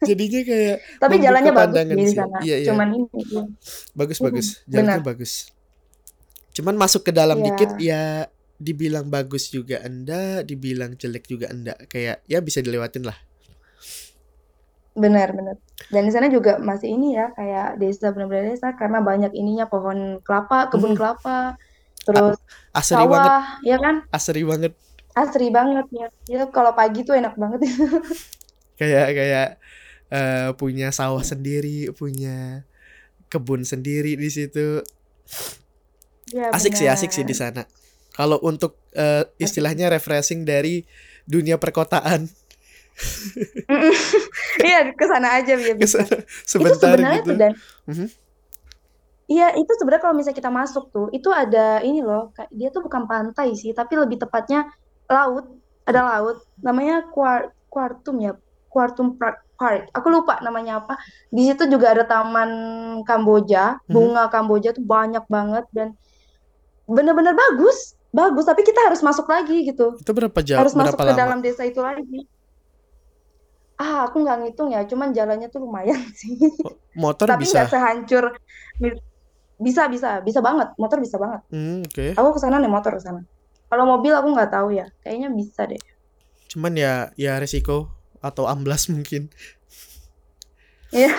Jadinya 0.00 0.40
kayak 0.42 0.76
Tapi 0.96 1.14
jalannya 1.20 1.52
bagus 1.52 1.84
di 1.84 2.06
sana. 2.08 2.38
Iya 2.40 2.56
iya. 2.58 2.68
Cuman 2.72 2.88
ini, 2.90 3.20
iya. 3.20 3.42
Bagus 3.92 4.18
bagus, 4.18 4.46
jalannya 4.64 5.00
benar. 5.00 5.06
bagus. 5.06 5.32
Cuman 6.54 6.74
masuk 6.74 7.04
ke 7.04 7.12
dalam 7.12 7.42
dikit 7.42 7.76
Iya, 7.76 8.24
ya 8.24 8.32
dibilang 8.56 9.10
bagus 9.10 9.50
juga 9.50 9.82
enggak, 9.82 10.46
dibilang 10.46 10.96
jelek 10.96 11.26
juga 11.26 11.50
enggak. 11.50 11.84
Kayak 11.90 12.24
ya 12.24 12.38
bisa 12.40 12.64
dilewatin 12.64 13.04
lah. 13.04 13.18
benar, 14.94 15.34
benar. 15.34 15.58
Dan 15.90 16.06
di 16.06 16.12
sana 16.14 16.30
juga 16.30 16.62
masih 16.62 16.94
ini 16.94 17.18
ya, 17.18 17.34
kayak 17.34 17.82
desa 17.82 18.14
benar-benar 18.14 18.54
desa 18.54 18.78
karena 18.78 19.02
banyak 19.02 19.34
ininya 19.34 19.66
pohon 19.66 20.22
kelapa, 20.22 20.70
kebun 20.70 20.94
Mhm. 20.94 20.98
kelapa, 20.98 21.38
A- 21.50 21.56
terus 22.06 22.38
asri 22.70 23.02
banget, 23.02 23.26
sawah, 23.26 23.42
ya 23.66 23.76
kan? 23.82 24.06
asri 24.08 24.46
banget. 24.46 24.72
Asri 25.14 25.48
banget 25.54 25.86
ya. 25.94 26.06
Itu 26.26 26.44
kalau 26.50 26.74
pagi 26.74 27.06
tuh 27.06 27.14
enak 27.14 27.38
banget. 27.38 27.62
Kayak 28.74 29.14
kayak 29.14 29.48
eh, 30.10 30.50
punya 30.58 30.90
sawah 30.90 31.22
sendiri, 31.22 31.94
punya 31.94 32.66
kebun 33.30 33.62
sendiri 33.62 34.18
di 34.18 34.26
situ. 34.26 34.82
Ya 36.34 36.50
Asik 36.50 36.74
sih, 36.74 36.90
asik 36.90 37.14
sih 37.14 37.22
di 37.22 37.38
sana. 37.38 37.70
Kalau 38.10 38.42
untuk 38.42 38.74
Asik. 38.90 39.38
istilahnya 39.38 39.86
refreshing 39.94 40.42
dari 40.42 40.82
dunia 41.22 41.54
perkotaan. 41.62 42.26
Iya, 44.64 44.94
ke 44.94 45.04
sana 45.10 45.42
aja 45.42 45.54
ya 45.58 45.74
ke 45.74 45.82
bisa. 45.82 46.02
Itu 46.02 46.22
sebentar 46.46 46.94
sebenarnya 46.94 47.20
gitu. 47.22 47.32
dan 47.34 47.52
Mhm. 47.90 48.06
Iya, 49.24 49.56
itu 49.56 49.72
sebenarnya 49.80 50.02
kalau 50.04 50.14
misalnya 50.20 50.36
kita 50.36 50.52
masuk 50.52 50.84
tuh, 50.92 51.08
itu 51.08 51.32
ada 51.32 51.80
ini 51.80 52.04
loh, 52.04 52.30
dia 52.52 52.68
tuh 52.68 52.84
bukan 52.84 53.08
pantai 53.08 53.56
sih, 53.56 53.72
tapi 53.72 53.96
lebih 53.96 54.20
tepatnya 54.20 54.68
laut, 55.10 55.44
ada 55.84 56.00
laut, 56.02 56.36
namanya 56.60 57.04
Kuar 57.12 57.52
Kuartum 57.68 58.16
ya, 58.22 58.32
Kuartum 58.70 59.18
Park. 59.18 59.42
Aku 59.94 60.08
lupa 60.10 60.42
namanya 60.42 60.82
apa. 60.82 60.98
Di 61.30 61.46
situ 61.48 61.64
juga 61.70 61.94
ada 61.94 62.04
taman 62.04 62.50
Kamboja, 63.06 63.78
Mhm. 63.86 63.92
bunga 63.94 64.24
Kamboja 64.28 64.74
tuh 64.76 64.84
banyak 64.84 65.24
banget 65.30 65.64
dan 65.72 65.94
bener-bener 66.84 67.32
bagus, 67.32 67.96
bagus. 68.12 68.44
Tapi 68.44 68.60
kita 68.66 68.80
harus 68.90 69.00
masuk 69.00 69.24
lagi 69.30 69.64
gitu, 69.64 69.94
Itu 69.96 70.12
berapa 70.12 70.40
jauh, 70.44 70.58
harus 70.60 70.74
masuk 70.76 70.98
berapa 70.98 71.02
ke 71.02 71.12
lama? 71.14 71.20
dalam 71.22 71.38
desa 71.40 71.62
itu 71.64 71.80
lagi. 71.80 72.28
Ah, 73.74 74.06
aku 74.06 74.22
nggak 74.22 74.36
ngitung 74.42 74.70
ya, 74.70 74.86
cuman 74.86 75.10
jalannya 75.10 75.48
tuh 75.50 75.60
lumayan 75.66 75.98
sih. 76.20 76.34
Oh, 76.62 76.74
Motor 76.94 77.26
Tapi 77.34 77.44
nggak 77.50 77.66
bisa. 77.66 77.74
sehancur 77.74 78.24
bisa 79.58 79.86
bisa 79.86 80.18
bisa 80.22 80.40
banget, 80.42 80.68
motor 80.78 80.98
bisa 80.98 81.16
banget. 81.18 81.40
Hmm, 81.50 81.82
oke. 81.86 82.06
Aku 82.18 82.28
ke 82.34 82.40
sana 82.42 82.58
naik 82.58 82.70
motor 82.74 82.92
ke 82.98 83.02
sana. 83.02 83.20
Kalau 83.74 83.90
mobil 83.90 84.14
aku 84.14 84.28
nggak 84.30 84.52
tahu 84.54 84.68
ya, 84.78 84.86
kayaknya 85.02 85.34
bisa 85.34 85.66
deh. 85.66 85.82
Cuman 86.46 86.78
ya 86.78 87.10
ya 87.18 87.42
resiko 87.42 87.90
atau 88.22 88.46
amblas 88.46 88.86
mungkin. 88.94 89.34
Iya, 90.94 91.10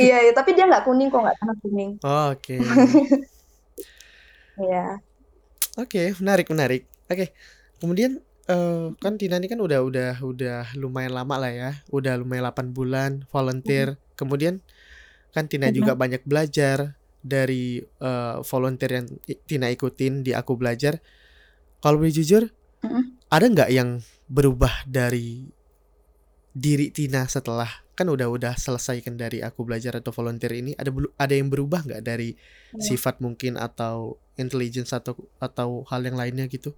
iya, 0.00 0.16
iya. 0.24 0.32
Tapi 0.32 0.56
dia 0.56 0.64
nggak 0.64 0.84
kuning 0.88 1.08
kok, 1.12 1.20
nggak 1.20 1.36
tanah 1.40 1.56
kuning. 1.60 1.90
Oh, 2.00 2.32
Oke. 2.32 2.56
Iya. 4.56 5.00
Oke, 5.76 6.16
menarik 6.20 6.48
menarik. 6.48 6.88
Oke. 7.12 7.36
Kemudian 7.80 8.24
eh 8.48 8.86
kan 9.02 9.18
Tina 9.20 9.36
ini 9.36 9.48
kan 9.52 9.60
udah 9.60 9.80
udah 9.84 10.10
udah 10.24 10.72
lumayan 10.80 11.12
lama 11.12 11.36
lah 11.36 11.52
ya. 11.52 11.70
Udah 11.92 12.16
lumayan 12.16 12.48
8 12.48 12.72
bulan 12.72 13.10
volunteer. 13.28 14.00
Kemudian 14.16 14.64
kan 15.36 15.44
Tina 15.52 15.68
juga 15.68 15.92
Mhm. 15.92 16.00
banyak 16.02 16.22
belajar 16.24 16.96
dari 17.20 17.84
eh, 17.84 18.36
volunteer 18.48 18.90
yang 19.02 19.06
Tina 19.48 19.68
ikutin 19.68 20.24
di 20.24 20.32
Aku 20.32 20.56
Belajar. 20.56 21.04
Kalau 21.82 21.96
boleh 22.00 22.14
jujur, 22.14 22.42
Mhm. 22.84 23.02
ada 23.30 23.46
nggak 23.50 23.70
yang 23.72 23.90
berubah 24.30 24.72
dari 24.88 25.50
diri 26.56 26.88
Tina 26.94 27.28
setelah 27.28 27.68
kan 27.96 28.08
udah 28.08 28.28
udah 28.28 28.54
selesaikan 28.60 29.16
dari 29.16 29.40
Aku 29.44 29.64
Belajar 29.68 29.96
atau 30.00 30.12
volunteer 30.12 30.52
ini? 30.60 30.72
Ada 30.76 30.90
ada 31.20 31.34
yang 31.36 31.48
berubah 31.52 31.84
nggak 31.86 32.02
dari 32.04 32.36
Iya. 32.72 32.80
sifat 32.80 33.20
mungkin 33.24 33.56
atau 33.60 34.20
intelligence 34.36 34.92
atau 34.92 35.16
atau 35.40 35.84
hal 35.88 36.00
yang 36.04 36.16
lainnya 36.20 36.44
gitu? 36.48 36.76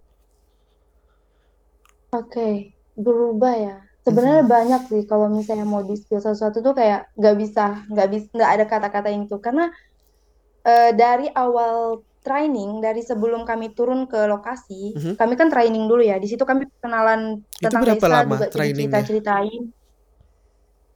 Oke, 2.12 2.72
berubah 2.96 3.54
ya. 3.56 3.76
Sebenarnya 4.04 4.44
Mhm. 4.44 4.48
banyak 4.48 4.82
sih 4.88 5.02
kalau 5.04 5.28
misalnya 5.28 5.66
mau 5.68 5.84
di-spill 5.84 6.24
sesuatu 6.24 6.64
tuh 6.64 6.72
kayak 6.72 7.04
nggak 7.20 7.36
bisa, 7.36 7.84
nggak 7.92 8.08
bisa, 8.12 8.26
nggak 8.32 8.50
ada 8.56 8.64
kata-kata 8.64 9.08
yang 9.12 9.28
itu. 9.28 9.36
Karena 9.44 9.68
eh, 10.66 10.90
dari 10.94 11.26
awal 11.32 12.02
training, 12.22 12.82
dari 12.82 13.00
sebelum 13.00 13.46
kami 13.46 13.72
turun 13.72 14.04
ke 14.04 14.26
lokasi, 14.26 14.94
Mhm. 14.94 15.12
kami 15.16 15.34
kan 15.34 15.48
training 15.48 15.84
dulu 15.86 16.02
ya. 16.02 16.18
Di 16.18 16.28
situ 16.28 16.42
kami 16.42 16.66
kenalan 16.78 17.40
Itu 17.58 17.70
tentang 17.70 17.82
berapa 17.86 17.96
desa 17.98 18.08
lama 18.10 18.34
juga 18.36 18.46
trainingnya? 18.50 19.00
cerita-ceritain. 19.02 19.62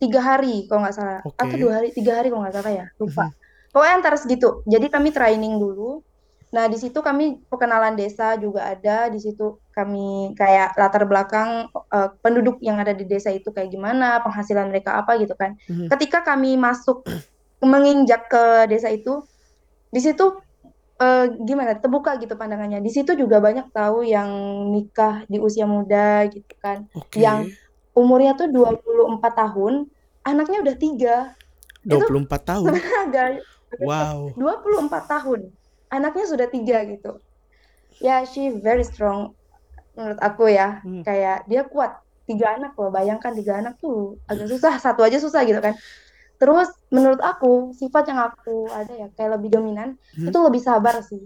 Tiga 0.03 0.21
hari 0.21 0.67
kalau 0.67 0.83
nggak 0.83 0.97
salah. 0.97 1.21
Atau 1.23 1.47
Oke. 1.47 1.57
dua 1.63 1.73
hari, 1.79 1.89
tiga 1.95 2.19
hari 2.19 2.29
kalau 2.29 2.43
nggak 2.43 2.57
salah 2.59 2.73
ya. 2.75 2.87
Lupa. 2.99 3.31
Mhm. 3.31 3.35
Pokoknya 3.73 3.95
antara 3.95 4.17
segitu. 4.19 4.49
Jadi 4.67 4.87
kami 4.91 5.09
training 5.15 5.57
dulu. 5.57 6.03
Nah, 6.53 6.69
di 6.69 6.77
situ 6.77 7.01
kami 7.01 7.41
perkenalan 7.49 7.97
desa 7.97 8.37
juga 8.37 8.69
ada. 8.69 9.09
Di 9.09 9.17
situ 9.17 9.57
kami 9.73 10.37
kayak 10.37 10.77
latar 10.77 11.09
belakang 11.09 11.71
eh, 11.73 12.09
penduduk 12.21 12.61
yang 12.61 12.77
ada 12.77 12.93
di 12.93 13.09
desa 13.09 13.33
itu 13.33 13.49
kayak 13.55 13.73
gimana, 13.73 14.21
penghasilan 14.21 14.69
mereka 14.69 15.01
apa 15.01 15.17
gitu 15.17 15.33
kan. 15.33 15.57
Mhm. 15.65 15.89
Ketika 15.89 16.21
kami 16.21 16.61
masuk 16.61 17.09
menginjak 17.63 18.27
ke 18.29 18.69
desa 18.69 18.91
itu, 18.93 19.23
di 19.89 20.03
situ 20.03 20.35
eh, 21.03 21.25
gimana? 21.43 21.75
Terbuka 21.79 22.15
gitu 22.23 22.35
pandangannya. 22.39 22.79
Di 22.79 22.91
situ 22.95 23.19
juga 23.19 23.43
banyak 23.43 23.75
tahu 23.75 24.07
yang 24.07 24.31
nikah 24.71 25.27
di 25.27 25.43
usia 25.43 25.67
muda 25.67 26.31
gitu 26.31 26.55
kan. 26.63 26.87
Yang 27.19 27.51
Oke. 27.51 27.99
umurnya 27.99 28.39
tuh 28.39 28.49
24 28.49 29.35
tahun, 29.35 29.91
anaknya 30.23 30.59
udah 30.63 30.77
tiga. 30.79 31.17
Itu 31.83 32.07
24 32.07 32.43
tahun. 32.47 32.67
sebenarnya 32.71 32.99
agak 33.11 33.25
agak 33.73 33.81
Wow. 33.81 34.37
24 34.37 35.09
tahun. 35.09 35.41
Anaknya 35.89 36.25
sudah 36.29 36.47
tiga 36.49 36.85
gitu. 36.89 37.21
Ya, 38.01 38.25
she 38.25 38.53
very 38.53 38.85
strong 38.85 39.37
menurut 39.97 40.21
aku 40.21 40.49
ya. 40.49 40.81
Hmm. 40.85 41.05
Kayak 41.05 41.49
dia 41.49 41.63
kuat. 41.69 42.01
Tiga 42.23 42.55
anak 42.55 42.79
loh, 42.79 42.95
bayangkan 42.95 43.35
tiga 43.35 43.59
anak 43.59 43.83
tuh 43.83 44.17
agak 44.31 44.47
susah. 44.47 44.79
Satu 44.79 45.03
aja 45.03 45.19
susah 45.19 45.43
gitu 45.43 45.59
kan. 45.59 45.75
Terus 46.43 46.69
menurut 46.91 47.23
aku, 47.23 47.71
sifat 47.71 48.11
yang 48.11 48.19
aku 48.19 48.67
ada 48.75 48.91
ya, 48.91 49.07
kayak 49.15 49.39
lebih 49.39 49.55
dominan, 49.55 49.95
Mhm. 50.19 50.35
itu 50.35 50.39
lebih 50.43 50.59
sabar 50.59 50.99
sih. 51.07 51.23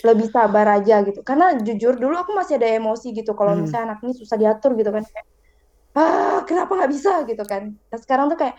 Lebih 0.00 0.32
sabar 0.32 0.80
aja 0.80 1.04
gitu. 1.04 1.20
Karena 1.20 1.52
jujur 1.60 2.00
dulu 2.00 2.16
aku 2.16 2.32
masih 2.32 2.56
ada 2.56 2.72
emosi 2.72 3.12
gitu. 3.12 3.36
Kalau 3.36 3.52
Mhm. 3.52 3.68
misalnya 3.68 3.84
anak 3.92 3.98
ini 4.00 4.16
susah 4.16 4.40
diatur 4.40 4.72
gitu 4.80 4.88
kan. 4.88 5.04
Kayak, 5.04 5.26
ah 6.00 6.40
kenapa 6.48 6.72
nggak 6.72 6.92
bisa 6.96 7.12
gitu 7.28 7.44
kan. 7.44 7.76
Nah 7.76 7.98
sekarang 8.00 8.32
tuh 8.32 8.40
kayak 8.40 8.56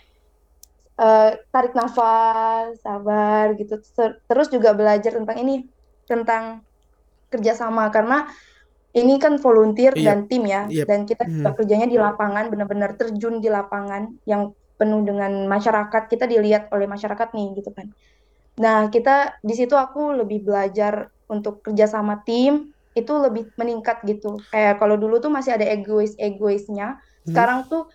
eh, 1.02 1.34
tarik 1.50 1.74
nafas, 1.74 2.78
sabar 2.86 3.58
gitu. 3.58 3.82
Ter- 3.98 4.22
Terus 4.30 4.54
juga 4.54 4.78
belajar 4.78 5.18
tentang 5.18 5.34
ini, 5.42 5.66
tentang 6.06 6.62
kerjasama 7.34 7.90
karena 7.90 8.30
ini 8.94 9.18
kan 9.18 9.40
volunteer 9.42 9.98
Iya. 9.98 10.14
dan 10.14 10.20
tim 10.30 10.44
ya, 10.46 10.70
Yep. 10.70 10.86
dan 10.86 11.00
kita 11.10 11.24
Mhm. 11.26 11.58
kerjanya 11.58 11.88
di 11.90 11.98
lapangan, 11.98 12.54
benar-benar 12.54 13.00
terjun 13.02 13.42
di 13.42 13.50
lapangan 13.50 14.14
yang 14.30 14.54
penuh 14.82 15.06
dengan 15.06 15.46
masyarakat. 15.46 16.04
Kita 16.10 16.26
dilihat 16.26 16.74
oleh 16.74 16.90
masyarakat 16.90 17.30
nih 17.38 17.48
gitu 17.62 17.70
kan. 17.78 17.88
Nah 18.58 18.90
kita 18.90 19.38
di 19.46 19.54
situ 19.54 19.78
aku 19.78 20.18
lebih 20.18 20.42
belajar 20.48 21.08
untuk 21.30 21.62
kerjasama 21.62 22.26
tim 22.28 22.74
itu 22.98 23.14
lebih 23.16 23.54
meningkat 23.56 24.04
gitu. 24.10 24.44
Kayak 24.52 24.82
kalau 24.82 25.00
dulu 25.00 25.22
tuh 25.24 25.32
masih 25.32 25.56
ada 25.56 25.64
egois-egoisnya, 25.64 27.00
Mhm. 27.00 27.28
sekarang 27.32 27.60
tuh 27.72 27.88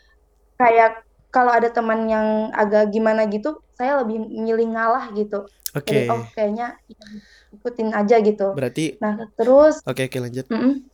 kayak 0.57 1.05
kalau 1.28 1.52
ada 1.52 1.69
teman 1.69 2.09
yang 2.09 2.49
agak 2.57 2.88
gimana 2.95 3.28
gitu, 3.28 3.61
saya 3.76 4.00
lebih 4.00 4.25
milih 4.25 4.73
ngalah 4.73 5.12
gitu. 5.12 5.45
Jadi 5.85 6.00
oh 6.09 6.25
Oke. 6.25 6.33
kayaknya 6.33 6.66
ikutin 7.52 7.88
aja 7.93 8.16
gitu. 8.25 8.49
Berarti 8.57 8.85
Nah 9.02 9.14
terus, 9.37 9.75
oke 9.85 10.02
oke 10.09 10.19
lanjut. 10.25 10.47
mm-mm. 10.49 10.88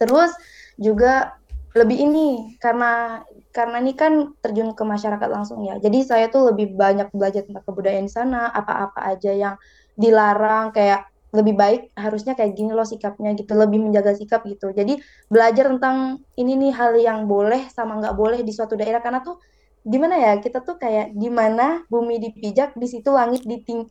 terus 0.00 0.32
juga 0.80 1.36
lebih 1.74 1.98
ini 2.06 2.54
karena 2.62 3.22
karena 3.56 3.76
ini 3.82 3.92
kan 3.94 4.12
terjun 4.42 4.74
ke 4.74 4.82
masyarakat 4.84 5.28
langsung 5.30 5.62
ya. 5.62 5.78
Jadi 5.78 5.98
saya 6.02 6.26
tuh 6.34 6.50
lebih 6.52 6.74
banyak 6.74 7.08
belajar 7.14 7.46
tentang 7.46 7.64
kebudayaan 7.68 8.06
di 8.10 8.12
sana, 8.12 8.50
apa-apa 8.50 9.00
aja 9.14 9.30
yang 9.32 9.54
dilarang 9.94 10.74
kayak 10.74 11.06
lebih 11.34 11.54
baik 11.58 11.80
harusnya 11.98 12.34
kayak 12.38 12.54
gini 12.58 12.70
loh 12.74 12.86
sikapnya 12.86 13.34
gitu, 13.38 13.52
lebih 13.58 13.78
menjaga 13.82 14.14
sikap 14.14 14.42
gitu. 14.46 14.70
Jadi 14.74 14.98
belajar 15.30 15.70
tentang 15.70 16.22
ini 16.38 16.52
nih 16.58 16.72
hal 16.78 16.92
yang 16.98 17.26
boleh 17.30 17.66
sama 17.74 17.98
nggak 18.02 18.14
boleh 18.18 18.40
di 18.46 18.52
suatu 18.54 18.74
daerah 18.78 19.02
karena 19.02 19.22
tuh 19.22 19.38
gimana 19.84 20.16
ya 20.16 20.32
kita 20.40 20.64
tuh 20.64 20.76
kayak 20.80 21.12
gimana 21.18 21.84
bumi 21.92 22.16
dipijak 22.22 22.72
di 22.78 22.86
situ 22.88 23.10
langit 23.14 23.42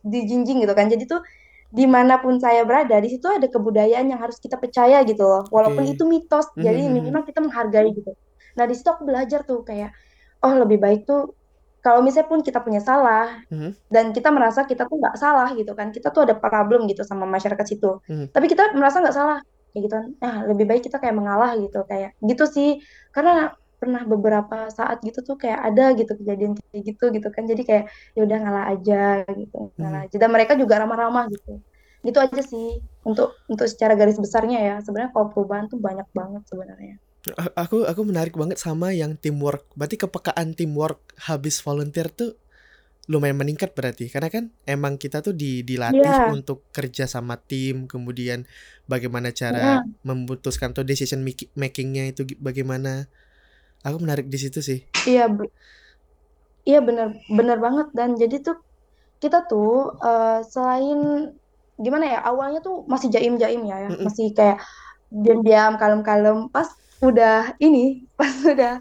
dijinjing 0.04 0.58
gitu 0.64 0.74
kan. 0.76 0.88
Jadi 0.92 1.04
tuh 1.08 1.20
di 1.74 1.84
mana 1.90 2.14
pun 2.22 2.38
saya 2.38 2.62
berada 2.68 2.96
di 3.02 3.08
situ 3.12 3.26
ada 3.28 3.46
kebudayaan 3.50 4.06
yang 4.12 4.20
harus 4.24 4.38
kita 4.44 4.56
percaya 4.62 5.02
gitu 5.08 5.22
loh, 5.26 5.42
walaupun 5.50 5.84
Oke. 5.84 5.94
itu 5.94 6.04
mitos. 6.06 6.46
Jadi 6.60 6.80
Mhm 6.80 6.90
mhm. 6.90 6.94
minimal 6.96 7.22
kita 7.28 7.40
menghargai 7.44 7.90
gitu. 7.98 8.12
Nah, 8.58 8.64
di 8.70 8.74
situ 8.78 8.88
aku 8.90 9.04
belajar 9.08 9.40
tuh 9.48 9.62
kayak, 9.66 9.90
oh 10.44 10.54
lebih 10.62 10.78
baik 10.82 11.00
tuh 11.08 11.34
kalau 11.84 12.00
misalnya 12.06 12.28
pun 12.32 12.40
kita 12.46 12.60
punya 12.64 12.80
salah 12.82 13.40
Mhm. 13.52 13.70
dan 13.92 14.06
kita 14.16 14.28
merasa 14.34 14.64
kita 14.64 14.88
tuh 14.90 14.96
nggak 15.00 15.16
salah 15.20 15.48
gitu 15.58 15.72
kan, 15.78 15.92
kita 15.94 16.08
tuh 16.14 16.24
ada 16.28 16.34
problem 16.38 16.86
gitu 16.90 17.02
sama 17.06 17.24
masyarakat 17.28 17.66
situ. 17.68 18.00
Mhm. 18.08 18.26
Tapi 18.34 18.46
kita 18.52 18.72
merasa 18.78 18.98
nggak 19.04 19.16
salah, 19.16 19.38
kayak 19.74 19.82
gitu 19.88 19.94
kan. 20.00 20.06
Nah, 20.24 20.34
lebih 20.50 20.64
baik 20.70 20.82
kita 20.88 20.96
kayak 21.02 21.16
mengalah 21.18 21.50
gitu, 21.60 21.78
kayak 21.90 22.10
gitu 22.24 22.44
sih. 22.48 22.70
Karena 23.14 23.52
pernah 23.80 24.02
beberapa 24.08 24.72
saat 24.72 25.04
gitu 25.04 25.20
tuh 25.28 25.36
kayak 25.36 25.60
ada 25.60 25.92
gitu 25.98 26.12
kejadian 26.16 26.56
kayak 26.72 26.82
gitu 26.88 27.04
gitu 27.12 27.28
kan. 27.34 27.44
Jadi 27.44 27.62
kayak 27.68 27.84
ya 28.16 28.20
udah 28.26 28.38
ngalah 28.42 28.64
aja 28.72 29.02
gitu, 29.36 29.58
Mhm. 29.76 29.80
ngalah 29.82 30.00
aja. 30.08 30.16
Dan 30.22 30.30
mereka 30.32 30.52
juga 30.56 30.74
ramah-ramah 30.82 31.24
gitu. 31.34 31.60
Gitu 32.04 32.18
aja 32.20 32.40
sih 32.44 32.80
untuk 33.04 33.36
untuk 33.52 33.66
secara 33.68 33.92
garis 33.98 34.16
besarnya 34.20 34.58
ya. 34.60 34.74
Sebenarnya 34.84 35.12
kalau 35.16 35.28
perubahan 35.32 35.66
tuh 35.72 35.78
banyak 35.80 36.06
banget 36.16 36.42
sebenarnya. 36.48 36.96
Aku 37.32 37.88
aku 37.88 38.02
menarik 38.04 38.36
banget 38.36 38.60
sama 38.60 38.92
yang 38.92 39.16
teamwork. 39.16 39.64
Berarti 39.72 39.96
kepekaan 39.96 40.52
teamwork 40.52 41.00
habis 41.24 41.64
volunteer 41.64 42.12
tuh 42.12 42.36
lumayan 43.08 43.36
meningkat 43.40 43.72
berarti. 43.72 44.12
Karena 44.12 44.28
kan 44.28 44.44
emang 44.68 45.00
kita 45.00 45.24
tuh 45.24 45.32
di 45.32 45.64
dilatih 45.64 46.20
Iya. 46.20 46.28
untuk 46.28 46.68
kerja 46.76 47.04
sama 47.08 47.40
tim, 47.40 47.88
kemudian 47.88 48.44
bagaimana 48.92 49.32
cara 49.32 49.80
Mhm. 49.80 50.04
memutuskan 50.04 50.76
atau 50.76 50.84
decision 50.84 51.24
maki 51.24 51.48
making-nya 51.56 52.12
itu 52.12 52.28
bagaimana. 52.40 53.08
Aku 53.86 53.96
menarik 54.04 54.28
di 54.32 54.38
situ 54.40 54.60
sih. 54.60 54.80
Iya, 55.08 55.28
be 55.28 55.44
iya 56.68 56.78
bener 56.88 57.06
bener 57.38 57.58
banget 57.64 57.86
dan 57.98 58.16
jadi 58.20 58.36
tuh 58.46 58.56
kita 59.22 59.38
tuh, 59.50 59.96
eee, 60.04 60.38
selain 60.52 60.98
gimana 61.84 62.04
ya, 62.14 62.18
awalnya 62.30 62.60
tuh 62.66 62.86
masih 62.92 63.08
jaim-jaim 63.14 63.62
ya 63.70 63.76
ya, 63.84 63.90
Mhm. 63.92 64.04
masih 64.06 64.26
kayak 64.38 64.58
diam-diam, 65.10 65.72
kalem-kalem, 65.82 66.38
pas 66.54 66.68
udah 67.04 67.56
ini, 67.60 68.04
pas 68.18 68.32
udah 68.42 68.80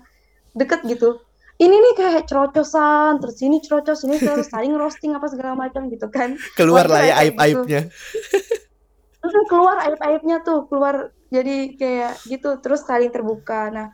deket 0.56 0.86
gitu, 0.88 1.20
ini 1.62 1.75
nih 1.77 1.94
kayak 1.94 2.24
cerocosan, 2.25 3.22
terus 3.22 3.38
sini 3.38 3.62
cerocos, 3.62 4.01
sini 4.01 4.18
cerocos, 4.18 4.50
saling 4.50 4.74
roasting 4.74 5.13
apa 5.13 5.30
segala 5.30 5.53
macam 5.53 5.86
gitu 5.88 6.10
kan. 6.10 6.34
Keluar 6.58 6.89
lah 6.89 7.06
ya 7.06 7.13
kayak 7.13 7.15
kayak 7.15 7.34
gitu. 7.38 7.62
aib-aibnya. 7.62 7.82
Mhm, 9.24 9.44
keluar 9.48 9.77
aib-aibnya 9.88 10.38
tuh, 10.44 10.68
keluar 10.68 11.15
jadi 11.32 11.77
kayak 11.80 12.13
gitu, 12.27 12.60
terus 12.60 12.84
saling 12.84 13.13
terbuka. 13.13 13.72
Nah, 13.72 13.88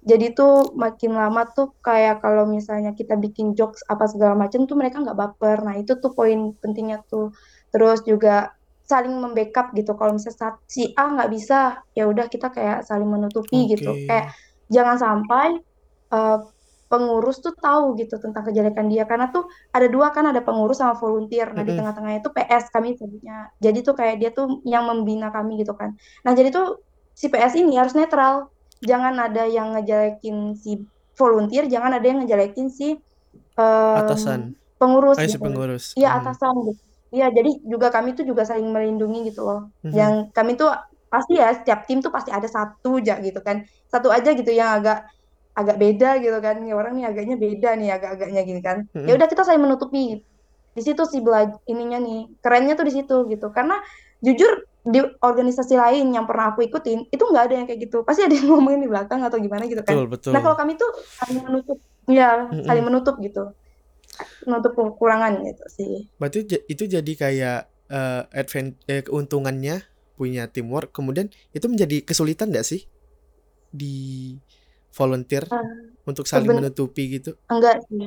jadi 0.00 0.32
tuh 0.32 0.72
makin 0.72 1.12
lama 1.12 1.44
tuh 1.52 1.76
kayak 1.84 2.24
kalau 2.24 2.48
misalnya 2.48 2.96
kita 2.96 3.20
bikin 3.20 3.52
jokes 3.52 3.84
apa 3.92 4.08
segala 4.08 4.32
macam 4.32 4.64
tuh 4.64 4.78
mereka 4.80 5.04
nggak 5.04 5.18
baper. 5.18 5.60
Nah, 5.60 5.76
itu 5.76 6.00
tuh 6.00 6.16
poin 6.16 6.56
pentingnya 6.56 7.04
tuh. 7.04 7.36
Terus 7.68 8.00
juga 8.08 8.56
saling 8.90 9.14
membackup 9.14 9.70
gitu, 9.78 9.94
kalau 9.94 10.18
misalnya 10.18 10.58
si 10.66 10.90
A 10.98 11.04
nggak 11.14 11.30
bisa, 11.30 11.78
ya 11.94 12.04
udah 12.10 12.26
kita 12.26 12.50
kayak 12.50 12.82
saling 12.88 13.06
menutupi 13.06 13.70
gitu. 13.70 14.02
Kayak 14.10 14.34
jangan 14.74 14.96
sampai, 14.98 15.46
eee, 16.14 16.38
pengurus 16.90 17.38
tuh 17.42 17.54
tahu 17.58 17.94
gitu 18.02 18.18
tentang 18.22 18.42
kejelekan 18.50 18.86
dia, 18.90 19.06
karena 19.06 19.30
tuh 19.34 19.46
ada 19.74 19.86
2 19.90 20.10
kan, 20.14 20.26
ada 20.30 20.42
pengurus 20.42 20.82
sama 20.82 20.98
volunteer. 20.98 21.50
Nah, 21.54 21.62
di 21.66 21.70
Mhm. 21.70 21.78
tengah-tengahnya 21.78 22.20
itu 22.24 22.30
PS 22.34 22.66
kami 22.74 22.98
sebutnya. 22.98 23.48
Jadi 23.62 23.78
tuh 23.86 23.94
kayak 23.98 24.16
dia 24.22 24.30
tuh 24.34 24.60
yang 24.66 24.86
membina 24.90 25.30
kami 25.34 25.62
gitu 25.62 25.74
kan. 25.78 25.94
Nah, 26.26 26.32
jadi 26.34 26.50
tuh 26.54 26.82
si 27.14 27.30
PS 27.32 27.54
ini 27.62 27.78
harus 27.78 27.94
netral, 27.94 28.50
jangan 28.82 29.14
ada 29.22 29.46
yang 29.46 29.74
ngejelekin 29.78 30.54
si 30.58 30.82
volunteer, 31.18 31.66
jangan 31.70 31.94
ada 31.98 32.06
yang 32.10 32.18
ngejelekin 32.26 32.68
si, 32.72 32.98
Atasan. 33.94 34.40
mmm, 34.40 34.56
pengurus 34.80 35.18
Oh, 35.18 35.26
si 35.26 35.38
gitu. 35.38 35.42
pengurus. 35.42 35.98
Iya, 35.98 36.08
Mhm. 36.08 36.22
atasan 36.22 36.54
gitu. 36.68 36.82
Iya, 37.14 37.26
jadi 37.34 37.50
juga 37.66 37.90
kami 37.90 38.14
tuh 38.14 38.22
juga 38.22 38.46
saling 38.46 38.70
melindungi 38.70 39.26
gitu 39.34 39.42
loh. 39.42 39.60
Mhm. 39.82 39.90
Yang 39.98 40.12
kami 40.30 40.52
tuh 40.54 40.70
pasti 41.10 41.32
ya 41.42 41.50
setiap 41.58 41.82
tim 41.90 41.98
tuh 41.98 42.14
pasti 42.14 42.30
ada 42.30 42.46
1 42.46 43.02
aja 43.02 43.18
gitu 43.18 43.38
kan, 43.42 43.66
1 43.90 44.08
aja 44.14 44.30
gitu 44.30 44.50
yang 44.54 44.78
agak 44.78 45.02
agak 45.58 45.76
beda 45.82 46.08
gitu 46.22 46.38
kan, 46.38 46.54
"Ini 46.62 46.70
orang 46.78 46.94
nih 46.94 47.06
agaknya 47.10 47.34
beda 47.34 47.68
nih 47.78 47.88
agak-agaknya," 47.98 48.40
gini 48.46 48.60
kan. 48.62 48.78
Ya 49.06 49.12
Mhm. 49.12 49.18
udah 49.18 49.26
kita 49.26 49.42
saling 49.42 49.62
menutupi. 49.66 50.22
Di 50.78 50.82
situ 50.86 51.02
sih 51.10 51.18
bela 51.22 51.50
ininya 51.66 51.98
nih, 51.98 52.30
kerennya 52.42 52.74
tuh 52.78 52.86
di 52.86 52.94
situ 52.94 53.16
gitu. 53.30 53.50
Karena 53.54 53.74
jujur 54.22 54.62
di 54.86 55.02
organisasi 55.22 55.74
lain 55.78 56.14
yang 56.14 56.24
pernah 56.30 56.54
aku 56.54 56.62
ikutin, 56.66 57.10
itu 57.10 57.22
nggak 57.26 57.44
ada 57.50 57.54
yang 57.58 57.66
kayak 57.70 57.80
gitu. 57.90 58.02
Pasti 58.06 58.22
ada 58.26 58.34
yang 58.38 58.46
ngomongin 58.54 58.82
di 58.86 58.90
belakang 58.92 59.20
atau 59.26 59.38
gimana 59.42 59.66
gitu 59.66 59.82
kan. 59.86 59.98
Betul 59.98 60.34
Nah, 60.34 60.40
kalau 60.44 60.54
betul. 60.54 60.60
kami 60.60 60.78
tuh 60.78 60.90
saling 61.18 61.42
menutup 61.46 61.78
iya, 62.10 62.54
saling 62.66 62.84
Mhm. 62.84 62.88
menutup 62.88 63.14
gitu. 63.22 63.42
Menutup 64.46 64.72
kekurangan 64.78 65.32
gitu 65.46 65.64
sih. 65.76 65.92
Berarti 66.20 66.38
itu 66.68 66.84
jadi 66.86 67.12
kayak, 67.16 67.58
eee, 67.90 68.20
advan 68.40 68.66
eh, 68.90 69.02
keuntungannya 69.06 69.76
punya 70.18 70.44
teamwork, 70.52 70.92
kemudian 70.92 71.32
itu 71.56 71.66
menjadi 71.72 72.04
kesulitan 72.04 72.52
nggak 72.52 72.66
sih? 72.66 72.84
Di 73.72 73.94
volunteer 74.96 75.44
Eee, 75.52 75.70
untuk 76.08 76.26
saling 76.26 76.52
seben 76.52 76.58
menutupi 76.58 77.04
gitu? 77.20 77.36
enggak 77.52 77.76
sih. 77.88 78.06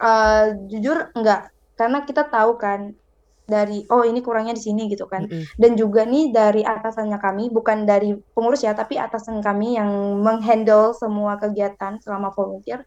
Eee, 0.00 0.56
jujur 0.72 1.12
enggak, 1.16 1.52
karena 1.76 1.98
kita 2.08 2.24
tahu 2.32 2.56
kan 2.56 2.96
dari, 3.44 3.84
oh 3.92 4.04
ini 4.06 4.20
kurangnya 4.24 4.54
di 4.56 4.62
sini 4.64 4.88
gitu 4.92 5.04
kan. 5.10 5.28
Mhm. 5.30 5.50
Dan 5.60 5.76
juga 5.76 6.06
nih 6.08 6.32
dari 6.32 6.62
atasannya 6.64 7.18
kami, 7.20 7.52
bukan 7.52 7.84
dari 7.84 8.16
pengurus 8.32 8.64
ya, 8.64 8.72
tapi 8.72 8.96
atasan 8.96 9.42
kami 9.44 9.76
yang 9.80 9.90
meng-handle 10.24 10.96
semua 10.96 11.36
kegiatan 11.42 12.00
selama 12.00 12.32
volunteer, 12.32 12.80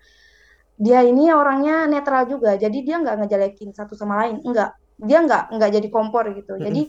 dia 0.77 0.99
ini 1.05 1.29
orangnya 1.29 1.85
netral 1.85 2.25
juga. 2.25 2.57
Jadi 2.57 2.81
dia 2.81 2.97
nggak 2.99 3.25
ngejelekin 3.25 3.71
satu 3.73 3.93
sama 3.93 4.25
lain, 4.25 4.41
enggak. 4.41 4.73
Dia 4.97 5.19
nggak 5.21 5.43
nggak 5.53 5.69
jadi 5.79 5.87
kompor 5.93 6.29
gitu. 6.33 6.57
Mhm. 6.57 6.63
Jadi 6.65 6.81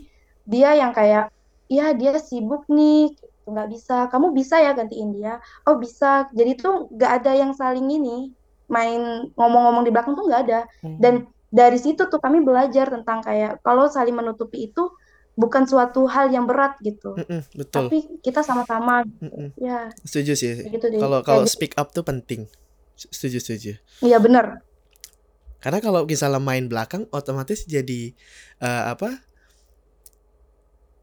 dia 0.44 0.70
yang 0.76 0.92
kayak, 0.92 1.32
"Ya 1.68 1.92
dia 1.96 2.16
sibuk 2.20 2.68
nih, 2.68 3.12
nggak 3.48 3.68
bisa. 3.72 3.96
Kamu 4.12 4.32
bisa 4.32 4.60
ya 4.60 4.72
gantiin 4.76 5.12
dia?" 5.16 5.40
"Oh 5.68 5.76
bisa." 5.80 6.28
Jadi 6.32 6.56
tuh 6.60 6.88
nggak 6.92 7.12
ada 7.22 7.32
yang 7.36 7.52
saling 7.56 7.88
ini, 7.88 8.32
main 8.68 9.28
ngomong-ngomong 9.36 9.84
di 9.84 9.92
belakang 9.92 10.16
tuh 10.16 10.24
nggak 10.28 10.42
ada. 10.48 10.60
Dan 11.00 11.14
dari 11.54 11.78
situ 11.78 12.08
tuh 12.10 12.18
kami 12.18 12.42
belajar 12.42 12.90
tentang 12.90 13.22
kayak 13.22 13.62
kalau 13.62 13.86
saling 13.86 14.16
menutupi 14.16 14.72
itu 14.72 14.90
bukan 15.34 15.66
suatu 15.66 16.06
hal 16.06 16.30
yang 16.30 16.46
berat 16.46 16.78
gitu, 16.82 17.18
Mhm, 17.18 17.40
betul. 17.58 17.90
tapi 17.90 17.98
kita 18.22 18.42
sama-sama 18.46 19.02
gitu. 19.02 19.26
Mhm. 19.30 19.48
Ya, 19.58 19.90
Setuju 20.06 20.32
sih. 20.38 20.54
gitu. 20.62 20.86
Kalau 20.98 21.26
kalau 21.26 21.42
gitu. 21.42 21.54
speak 21.58 21.74
up 21.74 21.90
tuh 21.90 22.06
penting. 22.06 22.46
Se 22.96 23.06
setuju 23.10 23.38
setuju. 23.42 23.72
Iya 24.06 24.18
bener. 24.22 24.62
Karena 25.58 25.78
kalau 25.82 26.04
misalnya 26.06 26.38
main 26.38 26.68
belakang 26.70 27.08
otomatis 27.10 27.64
jadi, 27.66 28.12
eee, 28.60 28.82
apa 28.92 29.18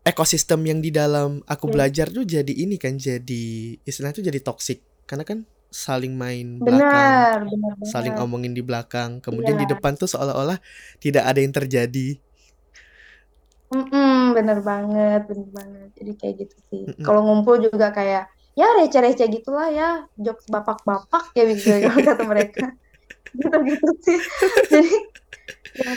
ekosistem 0.05 0.61
yang 0.65 0.79
di 0.81 0.89
dalam 0.89 1.45
aku 1.45 1.69
Iya. 1.69 1.73
belajar 1.77 2.07
tuh 2.09 2.25
jadi 2.25 2.53
ini 2.53 2.75
kan, 2.81 2.97
jadi 2.97 3.43
istilahnya 3.85 4.17
tuh 4.17 4.25
jadi 4.25 4.39
toxic. 4.41 4.81
Karena 5.05 5.21
kan 5.27 5.45
saling 5.71 6.13
main 6.17 6.63
belakang, 6.65 7.29
Bener 7.29 7.37
bener 7.47 7.73
saling 7.85 8.13
banget. 8.17 8.23
omongin 8.25 8.53
di 8.57 8.63
belakang, 8.65 9.21
kemudian 9.21 9.55
di 9.61 9.65
Iya. 9.69 9.77
depan 9.77 9.93
tuh 9.99 10.09
seolah-olah 10.09 10.57
tidak 11.03 11.23
ada 11.27 11.39
yang 11.43 11.53
terjadi. 11.53 12.17
Mhm, 13.71 14.35
bener 14.35 14.59
banget 14.59 15.19
bener 15.31 15.47
banget. 15.55 15.89
Jadi 15.95 16.11
kayak 16.19 16.35
gitu 16.43 16.55
sih. 16.69 16.83
Mhm. 16.91 17.05
Kalau 17.07 17.21
ngumpul 17.23 17.55
juga 17.63 17.87
kayak, 17.95 18.27
ya 18.61 18.67
receh-receh 18.77 19.27
gitulah 19.41 19.69
ya, 19.73 19.89
jokes 20.21 20.45
bapak-bapak 20.53 21.33
kayak 21.33 21.57
gitu 21.57 21.67
kalau 21.89 22.01
kata 22.13 22.23
mereka. 22.29 22.65
Gitu-gitu 23.33 23.89
sih. 24.05 24.19
Jadi 24.73 24.97
ya. 25.81 25.91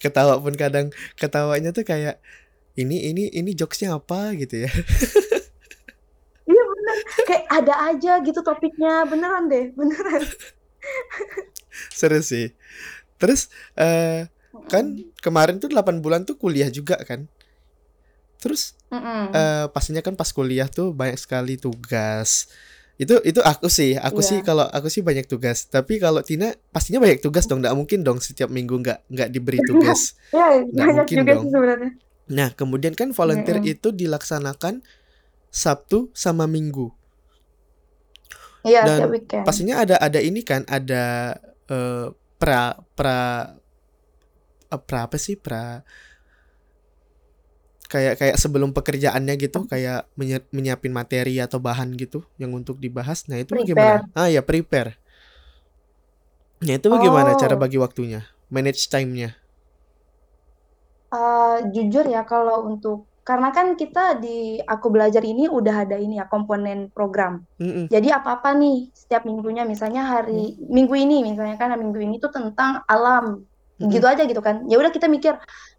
Ketawa 0.00 0.40
pun 0.40 0.54
kadang 0.56 0.88
ketawanya 1.20 1.70
tuh 1.76 1.84
kayak, 1.84 2.22
"Ini 2.78 3.12
ini 3.12 3.28
ini 3.34 3.50
jokes-nya 3.52 3.98
apa?" 4.00 4.32
Gitu 4.38 4.64
ya. 4.64 4.70
Iya 6.48 6.64
bener, 6.64 6.96
kayak 7.28 7.44
ada 7.52 7.74
aja 7.92 8.12
gitu 8.24 8.40
topiknya, 8.40 9.04
beneran 9.04 9.52
deh, 9.52 9.68
beneran. 9.76 10.24
Seru 11.92 12.24
sih. 12.24 12.56
Terus, 13.20 13.52
eee, 13.76 14.28
kan 14.72 14.96
kemarin 15.20 15.60
tuh 15.60 15.68
8 15.68 16.00
bulan 16.00 16.24
tuh 16.24 16.40
kuliah 16.40 16.72
juga 16.72 16.96
kan? 17.04 17.28
Terus, 18.38 18.74
Mhm. 18.88 19.34
eee, 19.34 19.64
pastinya 19.74 20.02
kan 20.02 20.14
pas 20.14 20.30
kuliah 20.30 20.66
tuh 20.70 20.94
banyak 20.94 21.18
sekali 21.18 21.58
tugas. 21.58 22.46
Itu 22.98 23.22
itu 23.22 23.38
aku 23.42 23.70
sih, 23.70 23.94
aku 23.94 24.18
sih 24.26 24.42
Iya. 24.42 24.46
kalau 24.46 24.66
aku 24.66 24.90
sih 24.90 25.02
banyak 25.06 25.26
tugas. 25.30 25.66
Tapi 25.70 26.02
kalau 26.02 26.18
Tina 26.26 26.50
pastinya 26.74 26.98
banyak 26.98 27.22
tugas 27.22 27.46
dong, 27.46 27.62
nggak 27.62 27.74
mungkin 27.78 28.02
dong 28.02 28.18
setiap 28.18 28.50
minggu 28.50 28.74
nggak 28.82 29.06
nggak 29.06 29.28
diberi 29.30 29.58
tugas. 29.70 30.18
Nggak 30.30 30.66
banyak 30.74 30.94
mungkin 31.06 31.16
juga 31.22 31.32
dong. 31.34 31.42
sih 31.46 31.50
sebenarnya. 31.54 31.90
Nah, 32.28 32.48
kemudian 32.52 32.94
kan 32.98 33.08
volunteer 33.14 33.58
Mhm. 33.62 33.72
itu 33.78 33.88
dilaksanakan 33.94 34.82
Sabtu 35.48 36.10
sama 36.12 36.44
Minggu. 36.50 36.92
Iya, 38.66 38.84
Dan 38.84 38.98
pastinya 39.46 39.80
ada 39.80 39.96
ada 40.02 40.20
ini 40.20 40.42
kan, 40.44 40.66
ada 40.68 41.38
eh, 41.70 42.06
pra 42.36 42.76
pra 42.98 43.18
eh, 44.68 44.80
pra 44.82 44.98
apa 45.08 45.16
sih? 45.16 45.38
Pra 45.38 45.80
kayak 47.92 48.14
kayak 48.20 48.36
sebelum 48.42 48.70
pekerjaannya 48.76 49.34
gitu, 49.44 49.58
kayak 49.72 49.96
menyi- 50.18 50.48
menyiapin 50.56 50.92
materi 51.00 51.32
atau 51.44 51.58
bahan 51.66 51.88
gitu 52.02 52.16
yang 52.40 52.52
untuk 52.58 52.76
dibahas. 52.84 53.18
Nah, 53.28 53.38
itu 53.42 53.52
bagaimana? 53.60 53.92
Prepare. 53.92 54.08
Ah 54.18 54.28
ya, 54.34 54.40
prepare. 54.48 54.90
Nah, 56.64 56.74
itu 56.78 56.88
bagaimana 56.94 57.30
cara 57.42 57.54
Oh, 57.54 57.62
bagi 57.62 57.78
waktunya? 57.84 58.20
Manage 58.54 58.82
time-nya. 58.92 59.28
eh, 61.14 61.54
jujur 61.74 62.04
ya 62.14 62.20
kalau 62.30 62.56
untuk 62.70 62.96
karena 63.28 63.48
kan 63.56 63.66
kita 63.80 64.00
di 64.22 64.28
aku 64.72 64.86
belajar 64.94 65.22
ini 65.30 65.42
udah 65.58 65.74
ada 65.84 65.96
ini 66.04 66.14
ya 66.20 66.24
komponen 66.32 66.78
program. 66.96 67.32
Mm-mm. 67.60 67.88
Jadi 67.92 68.08
apa-apa 68.12 68.48
nih 68.60 68.74
setiap 69.00 69.22
minggunya 69.28 69.62
misalnya 69.72 70.00
hari 70.12 70.32
minggu 70.76 70.94
ini 70.96 71.14
misalnya 71.28 71.56
kan 71.60 71.68
minggu 71.82 71.98
ini 72.06 72.14
tuh 72.24 72.30
tentang 72.36 72.72
alam. 72.92 73.24
Mm-mm. 73.80 73.90
Gitu 73.92 74.06
aja 74.12 74.22
gitu 74.30 74.40
kan. 74.46 74.56
Ya 74.70 74.74
udah 74.80 74.92
kita 74.96 75.06
mikir 75.14 75.34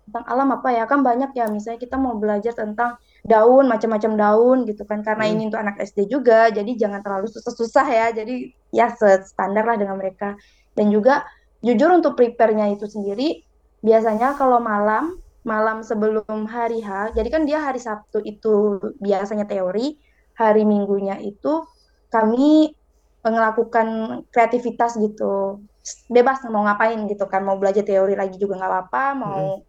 tentang 0.09 0.25
alam 0.25 0.49
apa 0.49 0.73
ya 0.73 0.89
kan 0.89 1.05
banyak 1.05 1.31
ya 1.37 1.45
misalnya 1.47 1.77
kita 1.77 1.95
mau 2.01 2.17
belajar 2.17 2.57
tentang 2.57 2.97
daun 3.21 3.69
macam-macam 3.69 4.11
daun 4.17 4.57
gitu 4.65 4.83
kan 4.89 5.05
karena 5.05 5.29
Mm-mm. 5.29 5.33
ini 5.37 5.41
untuk 5.53 5.61
anak 5.61 5.77
SD 5.77 6.09
juga 6.09 6.49
jadi 6.49 6.71
jangan 6.73 7.05
terlalu 7.05 7.29
susah-susah 7.29 7.85
ya. 7.85 8.05
Jadi 8.09 8.49
ya 8.73 8.89
standar 9.23 9.63
lah 9.69 9.77
dengan 9.77 10.01
mereka. 10.01 10.33
Dan 10.73 10.89
juga 10.89 11.29
jujur 11.61 11.93
untuk 11.93 12.17
prepare-nya 12.17 12.73
itu 12.73 12.89
sendiri 12.89 13.45
biasanya 13.85 14.35
kalau 14.35 14.59
malam 14.59 15.19
malam 15.47 15.81
sebelum 15.81 16.45
hari 16.51 16.83
H, 16.83 17.15
jadi 17.15 17.29
kan 17.31 17.47
dia 17.47 17.63
hari 17.63 17.79
Sabtu 17.79 18.19
itu 18.27 18.79
biasanya 18.99 19.47
teori, 19.47 19.95
hari 20.35 20.67
Minggunya 20.67 21.15
itu 21.23 21.63
kami 22.11 22.75
melakukan 23.23 23.87
kreativitas 24.31 24.99
gitu, 24.99 25.63
bebas 26.11 26.43
mau 26.51 26.63
ngapain 26.67 26.99
gitu 27.07 27.23
kan, 27.31 27.43
mau 27.47 27.55
belajar 27.55 27.83
teori 27.87 28.15
lagi 28.19 28.35
juga 28.35 28.59
nggak 28.59 28.71
apa-apa, 28.71 29.03
mau 29.15 29.63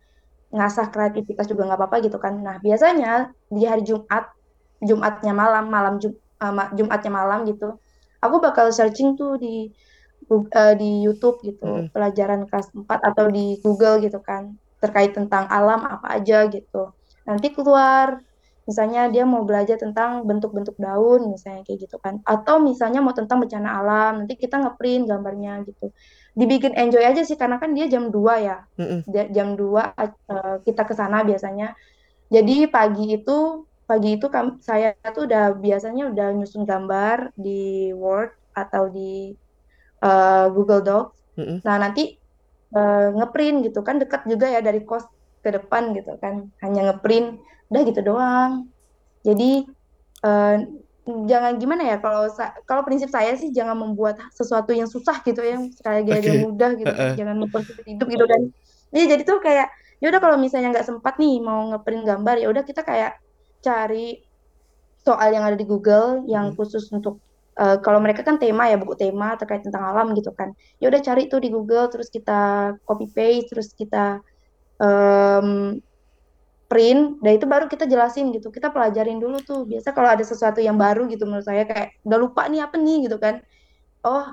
ngasah 0.57 0.87
kreativitas 0.95 1.47
juga 1.51 1.63
nggak 1.67 1.79
apa-apa 1.81 1.97
gitu 2.07 2.19
kan. 2.25 2.35
Nah 2.47 2.57
biasanya 2.65 3.31
di 3.57 3.65
hari 3.71 3.83
Jumat, 3.89 4.25
Jumatnya 4.89 5.33
malam, 5.43 5.65
malam 5.71 5.95
Jum, 6.03 6.13
ma- 6.57 6.73
Jumatnya 6.79 7.13
malam 7.21 7.39
gitu, 7.51 7.67
aku 8.25 8.37
bakal 8.45 8.67
searching 8.75 9.15
tuh 9.21 9.37
di 9.43 9.71
eh, 10.31 10.75
di 10.81 10.89
YouTube 11.05 11.37
gitu, 11.47 11.65
Mm-mm. 11.67 11.93
pelajaran 11.95 12.41
kelas 12.49 12.69
4 12.77 13.01
atau 13.09 13.27
di 13.33 13.59
Google 13.65 14.01
gitu 14.05 14.19
kan, 14.23 14.55
terkait 14.83 15.13
tentang 15.17 15.45
alam 15.51 15.81
apa 15.85 16.07
aja 16.21 16.47
gitu. 16.53 16.95
Nanti 17.29 17.47
keluar, 17.57 18.21
misalnya 18.69 19.11
dia 19.13 19.25
mau 19.27 19.43
belajar 19.49 19.77
tentang 19.81 20.23
bentuk-bentuk 20.29 20.77
daun, 20.79 21.21
misalnya 21.35 21.63
kayak 21.67 21.79
gitu 21.89 21.97
kan. 22.05 22.15
Atau 22.25 22.63
misalnya 22.63 23.01
mau 23.05 23.15
tentang 23.17 23.39
bencana 23.43 23.69
alam, 23.81 24.11
nanti 24.25 24.35
kita 24.39 24.57
ngeprint 24.63 25.03
gambarnya 25.11 25.53
gitu. 25.69 25.91
Dibikin 26.39 26.73
enjoy 26.79 27.03
aja 27.11 27.23
sih, 27.27 27.37
karena 27.41 27.57
kan 27.63 27.71
dia 27.77 27.87
jam 27.91 28.09
2 28.15 28.35
ya. 28.41 28.57
Mm-mm. 28.81 29.01
Ja- 29.15 29.31
Jam 29.37 29.49
2 29.61 29.83
eh, 30.03 30.55
kita 30.67 30.83
ke 30.89 30.95
sana 31.01 31.17
biasanya. 31.27 31.75
Jadi 32.35 32.69
pagi 32.75 33.05
itu, 33.19 33.33
pagi 33.89 34.09
itu 34.19 34.27
saya 34.69 34.89
tuh 35.17 35.23
udah 35.29 35.43
biasanya 35.65 36.03
udah 36.13 36.27
nyusun 36.39 36.65
gambar 36.71 37.19
di 37.45 37.91
Word 37.97 38.31
atau 38.57 38.85
di 38.97 39.35
eh, 40.05 40.45
Google 40.55 40.83
Docs. 40.87 41.17
Mm-mm. 41.39 41.59
Nah, 41.67 41.77
nanti 41.83 42.03
eh, 42.77 43.07
ngeprint 43.17 43.57
gitu 43.67 43.81
kan 43.87 43.97
dekat 44.03 44.23
juga 44.33 44.47
ya 44.55 44.61
dari 44.69 44.81
kos 44.89 45.05
ke 45.45 45.51
depan 45.57 45.85
gitu 45.97 46.13
kan. 46.23 46.35
Hanya 46.65 46.81
ngeprint, 46.93 47.29
udah 47.71 47.83
gitu 47.89 48.01
doang. 48.09 48.53
Jadi 49.27 49.67
eh, 50.27 50.55
jangan 51.05 51.57
gimana 51.57 51.83
ya 51.85 51.97
kalau 51.99 52.29
kalau 52.69 52.83
prinsip 52.85 53.09
saya 53.09 53.33
sih 53.35 53.51
jangan 53.51 53.77
membuat 53.77 54.21
sesuatu 54.37 54.71
yang 54.77 54.87
susah 54.87 55.25
gitu 55.25 55.41
ya, 55.41 55.57
sekali 55.73 56.05
lagi 56.07 56.31
Oke. 56.31 56.41
mudah 56.45 56.71
gitu 56.77 56.93
kan. 56.93 57.09
Heeh. 57.09 57.17
Jangan 57.17 57.37
mempersulit 57.41 57.87
hidup 57.89 58.07
gitu 58.09 58.25
kan. 58.29 58.41
Iya, 58.91 59.05
jadi 59.17 59.23
tuh 59.23 59.39
kayak 59.41 59.67
ya 60.01 60.07
udah 60.11 60.21
kalau 60.21 60.37
misalnya 60.41 60.69
nggak 60.75 60.87
sempat 60.89 61.15
nih 61.21 61.41
mau 61.41 61.61
ngeprint 61.73 62.05
gambar 62.09 62.37
ya 62.41 62.47
udah 62.49 62.63
kita 62.65 62.83
kayak 62.85 63.13
cari 63.61 64.25
soal 65.05 65.29
yang 65.33 65.45
ada 65.45 65.57
di 65.57 65.65
Google 65.69 66.25
yang 66.29 66.53
Mm-mm. 66.53 66.57
khusus 66.57 66.89
untuk 66.93 67.21
eh, 67.61 67.77
kalau 67.85 68.01
mereka 68.01 68.25
kan 68.25 68.37
tema 68.41 68.69
ya 68.69 68.77
buku 68.81 68.97
tema 68.97 69.37
terkait 69.37 69.65
tentang 69.65 69.85
alam 69.93 70.13
gitu 70.17 70.33
kan 70.33 70.53
ya 70.81 70.89
udah 70.89 71.01
cari 71.05 71.29
tuh 71.29 71.41
di 71.41 71.49
Google 71.53 71.89
terus 71.93 72.09
kita 72.09 72.73
copy 72.85 73.13
paste 73.13 73.47
terus 73.53 73.69
kita 73.77 74.21
em, 74.81 75.77
print 76.71 77.19
dan 77.25 77.33
itu 77.39 77.47
baru 77.51 77.67
kita 77.67 77.85
jelasin 77.91 78.31
gitu. 78.37 78.49
Kita 78.55 78.71
pelajarin 78.71 79.19
dulu 79.19 79.43
tuh. 79.43 79.67
Biasa 79.67 79.91
kalau 79.97 80.11
ada 80.15 80.23
sesuatu 80.23 80.63
yang 80.63 80.79
baru 80.79 81.11
gitu 81.11 81.27
menurut 81.27 81.47
saya 81.51 81.67
kayak 81.67 81.99
udah 82.07 82.19
lupa 82.23 82.47
nih 82.47 82.63
apa 82.63 82.77
nih? 82.79 82.97
gitu 83.11 83.19
kan. 83.19 83.43
Oh 84.07 84.25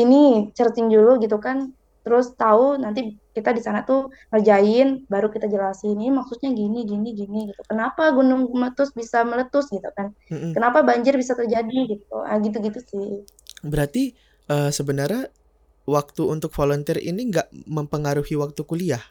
ini 0.00 0.50
searching 0.56 0.88
dulu 0.88 1.20
gitu 1.20 1.36
kan. 1.38 1.76
Terus 2.04 2.32
tahu 2.36 2.80
nanti 2.80 3.16
kita 3.36 3.52
di 3.56 3.60
sana 3.64 3.84
tuh 3.84 4.08
ngerjain 4.32 5.04
baru 5.12 5.28
kita 5.28 5.46
jelasin 5.48 5.96
ini 5.96 6.08
maksudnya 6.12 6.50
gini 6.56 6.88
gini 6.88 7.08
gini 7.12 7.38
gitu. 7.52 7.62
Kenapa 7.68 8.08
gunung 8.16 8.48
meletus 8.56 8.90
bisa 8.96 9.20
meletus? 9.28 9.68
gitu 9.68 9.88
kan. 9.92 10.12
Mm-mm. 10.32 10.52
kenapa 10.56 10.80
banjir 10.80 11.14
bisa 11.20 11.36
terjadi? 11.36 11.78
gitu. 11.96 12.16
Ah 12.24 12.40
gitu 12.40 12.56
gitu 12.64 12.80
sih. 12.80 13.06
Berarti 13.64 14.16
eh, 14.48 14.70
sebenarnya 14.72 15.28
waktu 15.84 16.22
untuk 16.24 16.48
volunteer 16.56 16.96
ini 17.00 17.28
nggak 17.28 17.48
mempengaruhi 17.68 18.34
waktu 18.40 18.60
kuliah, 18.64 19.04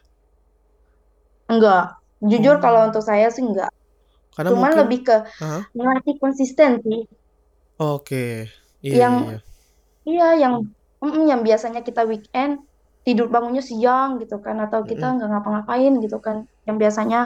enggak 1.46 2.03
jujur 2.22 2.58
kalau 2.60 2.84
Oh. 2.84 2.88
untuk 2.90 3.02
saya 3.02 3.30
sih 3.30 3.42
enggak. 3.42 3.70
Karena 4.34 4.50
cuman 4.50 4.62
mungkin, 4.74 4.80
lebih 4.86 5.00
ke 5.06 5.16
melatih 5.72 6.14
konsisten 6.18 6.82
sih. 6.82 7.06
Oke, 7.78 8.50
iya 8.82 8.94
yang 9.06 9.14
iya 9.26 9.38
iya. 9.38 9.38
iya 10.04 10.28
yang 10.46 10.54
mm, 11.02 11.24
yang 11.30 11.40
biasanya 11.42 11.82
kita 11.86 12.02
weekend 12.06 12.62
tidur 13.04 13.28
bangunnya 13.28 13.60
siang 13.62 14.16
gitu 14.22 14.40
kan 14.40 14.56
atau 14.62 14.82
kita 14.82 15.06
nggak 15.16 15.28
ngapa-ngapain 15.30 15.92
gitu 16.02 16.18
kan. 16.18 16.46
Yang 16.66 16.76
biasanya 16.82 17.20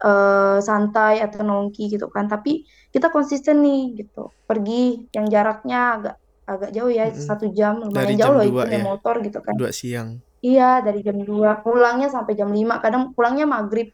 eh, 0.00 0.58
santai 0.64 1.20
atau 1.20 1.44
nongki 1.44 1.92
gitu 1.92 2.08
kan. 2.08 2.28
Tapi 2.28 2.64
kita 2.92 3.12
konsisten 3.12 3.60
nih 3.60 4.00
gitu. 4.00 4.32
Pergi 4.48 5.08
yang 5.12 5.26
jaraknya 5.28 5.80
agak 6.00 6.14
agak 6.48 6.70
jauh 6.74 6.90
ya 6.90 7.06
Mm-mm. 7.08 7.20
satu 7.20 7.46
jam 7.54 7.78
Dari 7.94 8.14
lumayan 8.14 8.18
jauh 8.18 8.34
jam 8.34 8.40
loh 8.40 8.46
2 8.46 8.50
itu 8.50 8.60
naik 8.66 8.80
ya, 8.80 8.82
motor 8.82 9.14
gitu 9.22 9.38
kan. 9.44 9.54
2 9.54 9.70
siang. 9.70 10.08
iya 10.40 10.80
dari 10.80 11.04
jam 11.04 11.20
2 11.20 11.62
pulangnya 11.64 12.08
sampai 12.08 12.32
jam 12.32 12.48
5 12.48 12.80
kadang 12.80 13.12
pulangnya 13.12 13.44
maghrib 13.44 13.92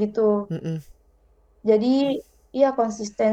gitu 0.00 0.48
Mm-mm. 0.50 0.82
jadi 1.70 2.18
iya 2.56 2.68
konsisten 2.78 3.32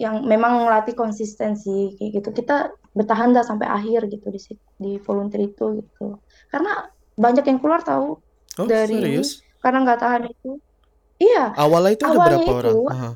yang 0.00 0.24
memang 0.24 0.64
ngelatih 0.64 0.94
konsistensi 0.96 1.96
kayak 1.96 2.10
gitu 2.20 2.28
kita 2.40 2.52
bertahan 2.96 3.30
dah 3.36 3.44
sampai 3.50 3.68
akhir 3.68 4.00
gitu 4.12 4.26
di 4.34 4.40
di 4.82 4.90
volunteer 5.06 5.42
itu 5.48 5.64
gitu 5.80 6.02
karena 6.52 6.70
banyak 7.24 7.44
yang 7.46 7.58
keluar 7.62 7.80
tahu 7.84 8.06
Oh, 8.58 8.66
dari 8.72 8.94
serius? 9.00 9.40
karena 9.62 9.78
nggak 9.84 10.00
tahan 10.02 10.22
itu 10.32 10.48
iya 11.22 11.40
Awalnya 11.56 11.90
itu 11.96 12.04
ada 12.04 12.12
awalnya 12.12 12.44
berapa 12.44 12.50
orang? 12.60 12.76
itu 12.76 12.90
Aha. 12.94 13.10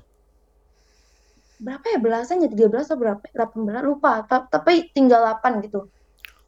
berapa 1.65 1.87
ya 1.93 1.99
belasan 2.05 2.37
ya 2.45 2.49
13 2.51 2.85
atau 2.91 2.99
berapa 3.01 3.23
18 3.35 3.83
lupa 3.89 4.11
Ta- 4.29 4.47
tapi 4.51 4.73
tinggal 4.95 5.21
8 5.25 5.53
gitu 5.65 5.89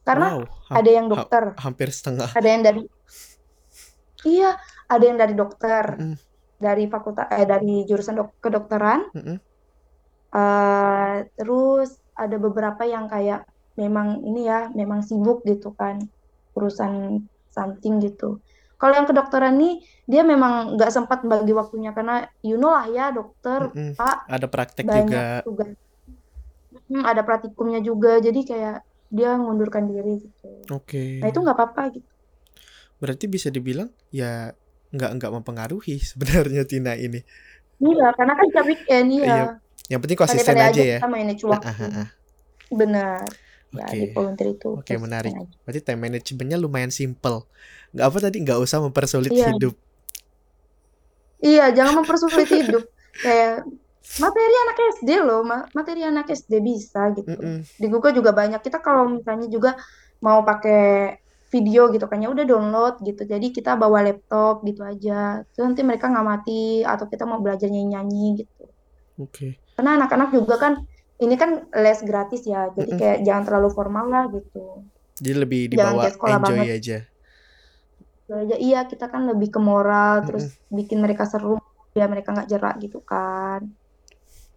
karena 0.06 0.28
Wow, 0.34 0.42
ha- 0.68 0.76
ada 0.78 0.90
yang 0.90 1.06
ha- 1.06 1.12
dokter 1.14 1.42
hampir 1.64 1.88
setengah. 1.90 2.30
ada 2.38 2.48
yang 2.52 2.62
dari 2.66 2.80
iya 4.26 4.50
ada 4.92 5.04
yang 5.08 5.18
dari 5.22 5.34
dokter 5.40 5.84
Mm-mm. 6.00 6.14
Dari 6.64 6.84
fakultas 6.92 7.26
eh 7.36 7.46
dari 7.52 7.84
jurusan 7.88 8.14
dok 8.20 8.28
kedokteran 8.44 9.00
Mm-mm. 9.14 9.40
eh 10.36 11.14
terus 11.38 11.88
ada 12.22 12.36
beberapa 12.44 12.82
yang 12.94 13.04
kayak 13.12 13.40
memang 13.80 14.08
ini 14.28 14.40
ya 14.50 14.58
memang 14.80 15.00
sibuk 15.08 15.38
gitu 15.50 15.68
kan 15.80 15.96
urusan 16.56 16.92
something 17.56 17.94
gitu 18.04 18.24
kalau 18.78 18.92
yang 18.98 19.08
kedokteran 19.08 19.54
nih 19.60 19.72
dia 20.10 20.22
memang 20.32 20.52
nggak 20.76 20.90
sempat 20.96 21.18
bagi 21.30 21.52
waktunya 21.60 21.90
karena 21.96 22.12
you 22.46 22.56
know 22.60 22.72
lah 22.76 22.86
ya 22.96 23.04
dokter 23.16 23.60
Mm-mm. 23.62 23.88
pak 23.98 24.16
Ada 24.28 24.46
praktek 24.50 24.86
banyak 24.88 25.22
juga. 25.22 25.44
tugas 25.44 25.70
Hmm, 26.90 27.02
ada 27.10 27.22
praktikumnya 27.28 27.80
juga 27.88 28.10
jadi 28.26 28.40
kayak 28.50 28.76
dia 29.16 29.28
ngundurkan 29.40 29.84
diri 29.90 30.12
gitu 30.24 30.46
Oke. 30.70 31.02
nah 31.18 31.26
itu 31.30 31.38
nggak 31.42 31.56
apa-apa 31.58 31.82
gitu 31.94 32.08
Berarti 33.00 33.24
bisa 33.28 33.48
dibilang 33.52 33.88
ya 34.12 34.52
nggak 34.96 35.10
nggak 35.20 35.32
mempengaruhi 35.36 35.96
sebenarnya 36.10 36.62
Tina 36.64 36.92
ini. 36.96 37.20
iya 37.78 38.08
karena 38.16 38.32
kan 38.34 38.46
tiap 38.52 38.66
weekend 38.66 39.08
Iya. 39.12 39.24
iya 39.26 39.44
Yang 39.86 40.00
penting 40.02 40.18
konsisten 40.18 40.56
aja 40.56 40.66
aja 40.72 40.82
ya. 40.82 40.98
kita 40.98 41.08
manage 41.08 41.42
Ah, 41.44 41.46
ah, 41.46 41.52
waktu 41.54 41.84
ah, 41.84 41.98
ah. 42.02 42.08
benar 42.72 43.24
ya 43.70 43.84
Oke. 43.84 43.96
di 43.98 44.06
volunteer 44.10 44.48
itu 44.56 44.70
Oke, 44.72 44.94
menarik. 44.96 45.32
konsisten 45.32 45.52
aja 45.52 45.56
Berarti 45.62 45.80
time 45.84 46.00
managementnya 46.00 46.56
lumayan 46.56 46.92
simple. 46.94 47.44
Nggak 47.92 48.06
apa 48.08 48.18
tadi, 48.24 48.36
nggak 48.40 48.58
usah 48.62 48.78
mempersulit 48.80 49.30
iya 49.30 49.52
hidup. 49.52 49.74
Iya, 51.38 51.64
jangan 51.76 52.02
mempersulit 52.02 52.48
hidup. 52.48 52.84
Kayak 53.16 53.68
materi 54.18 54.54
anak 54.64 54.76
SD 54.98 55.10
loh, 55.20 55.40
ma- 55.44 55.68
materi 55.76 56.00
anak 56.02 56.26
SD 56.32 56.52
bisa 56.64 57.12
gitu. 57.12 57.28
Mm-mm. 57.28 57.58
Di 57.76 57.86
Google 57.92 58.14
juga 58.16 58.32
banyak. 58.32 58.60
Kita 58.64 58.78
kalau 58.80 59.04
misalnya 59.20 59.46
juga 59.46 59.76
mau 60.24 60.40
pakai 60.42 61.12
video 61.50 61.88
gitu 61.94 62.06
kan 62.10 62.18
ya 62.18 62.28
udah 62.30 62.44
download 62.44 62.94
gitu. 63.06 63.22
Jadi 63.22 63.54
kita 63.54 63.78
bawa 63.78 64.02
laptop 64.02 64.66
gitu 64.66 64.82
aja. 64.82 65.46
Terus 65.54 65.64
nanti 65.70 65.82
mereka 65.86 66.10
ngamati 66.10 66.82
atau 66.82 67.06
kita 67.06 67.22
mau 67.24 67.38
belajar 67.38 67.70
nyanyi-nyanyi 67.70 68.42
gitu. 68.42 68.64
Oke. 69.22 69.56
Karena 69.78 70.00
anak-anak 70.02 70.34
juga 70.34 70.56
kan 70.58 70.72
ini 71.16 71.34
kan 71.40 71.64
les 71.72 72.00
gratis 72.04 72.44
ya, 72.44 72.68
jadi 72.76 72.92
kayak 72.92 73.18
jangan 73.24 73.42
terlalu 73.48 73.68
formal 73.72 74.06
lah 74.12 74.24
gitu. 74.28 74.84
Jadi 75.16 75.32
lebih 75.32 75.62
dibawa 75.72 76.12
sekolah 76.12 76.38
enjoy 76.44 76.56
banget. 76.60 76.76
aja. 76.76 76.98
aja 78.26 78.56
iya 78.58 78.90
kita 78.90 79.06
kan 79.06 79.22
lebih 79.30 79.54
ke 79.54 79.60
moral 79.62 80.26
terus 80.26 80.58
bikin 80.66 80.98
mereka 80.98 81.30
seru 81.30 81.62
biar 81.94 82.10
mereka 82.10 82.34
nggak 82.34 82.50
jerak 82.50 82.74
gitu 82.82 82.98
kan 83.06 83.70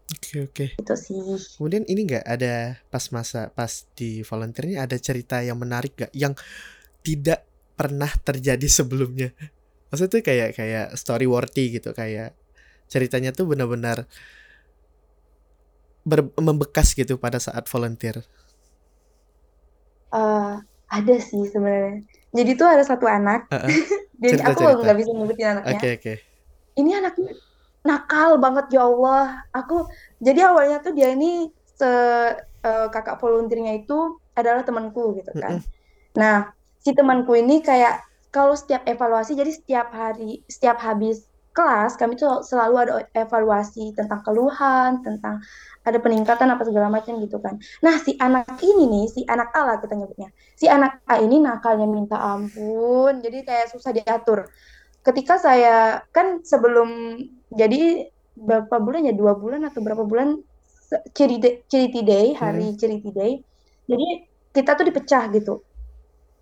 Oke 0.09 0.41
oke. 0.49 0.65
itu 0.73 0.95
sih 0.97 1.37
Kemudian 1.53 1.85
ini 1.85 2.09
nggak 2.09 2.25
ada 2.25 2.81
pas 2.89 3.05
masa 3.13 3.53
pas 3.53 3.85
di 3.93 4.25
volunteernya 4.25 4.89
ada 4.89 4.97
cerita 4.97 5.37
yang 5.45 5.61
menarik 5.61 5.93
gak 5.93 6.09
yang 6.17 6.33
tidak 7.09 7.39
pernah 7.79 8.11
terjadi 8.27 8.67
sebelumnya? 8.79 9.29
Maksudnya 9.89 10.11
tuh 10.15 10.23
kayak 10.29 10.49
kayak 10.59 10.85
story 11.01 11.25
worthy 11.33 11.63
gitu 11.77 11.89
kayak 11.99 12.27
ceritanya 12.93 13.31
tuh 13.37 13.45
benar-benar 13.51 13.97
membekas 16.39 16.87
gitu 16.97 17.15
pada 17.21 17.37
saat 17.37 17.67
volunteer. 17.69 18.23
Eh, 20.13 20.45
ada 20.95 21.13
sih 21.29 21.41
sebenarnya 21.53 22.01
jadi 22.37 22.51
tuh 22.59 22.67
ada 22.73 22.83
satu 22.89 23.05
anak 23.17 23.39
dan 24.23 24.35
Cerita 24.35 24.43
aku 24.47 24.59
cerita. 24.59 24.77
nggak 24.81 24.97
bisa 24.99 25.11
nyebutin 25.17 25.49
anaknya 25.53 25.79
Oke 25.79 25.87
oke. 25.97 26.13
ini 26.79 26.89
anaknya 26.99 27.31
nakal 27.87 28.29
banget 28.43 28.65
ya 28.75 28.81
Allah 28.89 29.21
aku 29.57 29.73
jadi 30.27 30.39
awalnya 30.49 30.77
tuh 30.85 30.93
dia 30.97 31.07
ini 31.15 31.25
se 31.79 31.85
eh, 32.67 32.85
kakak 32.93 33.17
volunteernya 33.23 33.73
itu 33.81 33.93
adalah 34.39 34.61
temanku 34.67 35.01
gitu 35.19 35.31
kan 35.43 35.55
Mm-mm. 35.57 35.63
Nah, 36.19 36.35
si 36.89 36.97
temanku 36.97 37.37
ini 37.37 37.61
kayak 37.61 38.01
kalau 38.33 38.57
setiap 38.57 38.81
evaluasi, 38.89 39.37
jadi 39.37 39.53
setiap 39.53 39.93
hari, 39.93 40.41
setiap 40.49 40.81
habis 40.81 41.29
kelas, 41.53 41.93
kami 42.01 42.17
tuh 42.17 42.41
selalu 42.41 42.75
ada 42.81 42.93
evaluasi 43.13 43.93
tentang 43.93 44.25
keluhan, 44.25 45.05
tentang 45.05 45.37
ada 45.85 45.97
peningkatan 46.01 46.49
apa 46.49 46.65
segala 46.65 46.89
macam 46.89 47.21
gitu 47.21 47.37
kan. 47.37 47.61
Nah, 47.85 48.01
si 48.01 48.17
anak 48.17 48.57
ini 48.65 48.89
nih, 48.89 49.05
si 49.05 49.21
anak 49.29 49.53
A 49.53 49.61
lah 49.69 49.77
kita 49.77 49.93
nyebutnya. 49.93 50.33
Si 50.57 50.65
anak 50.65 51.05
A 51.05 51.21
ini 51.21 51.37
nakalnya 51.37 51.85
minta 51.85 52.17
ampun, 52.17 53.21
jadi 53.21 53.45
kayak 53.45 53.69
susah 53.69 53.93
diatur. 53.93 54.49
Ketika 55.05 55.37
saya, 55.37 56.01
kan 56.09 56.41
sebelum, 56.41 57.21
jadi 57.53 58.09
berapa 58.33 58.81
bulan 58.81 59.09
ya, 59.09 59.13
dua 59.13 59.37
bulan 59.37 59.61
atau 59.65 59.85
berapa 59.85 60.05
bulan, 60.05 60.41
Charity 61.13 62.01
Day, 62.01 62.33
hari 62.33 62.73
Charity 62.77 63.13
Day, 63.13 63.45
jadi 63.85 64.25
kita 64.57 64.73
tuh 64.73 64.85
dipecah 64.89 65.29
gitu 65.29 65.61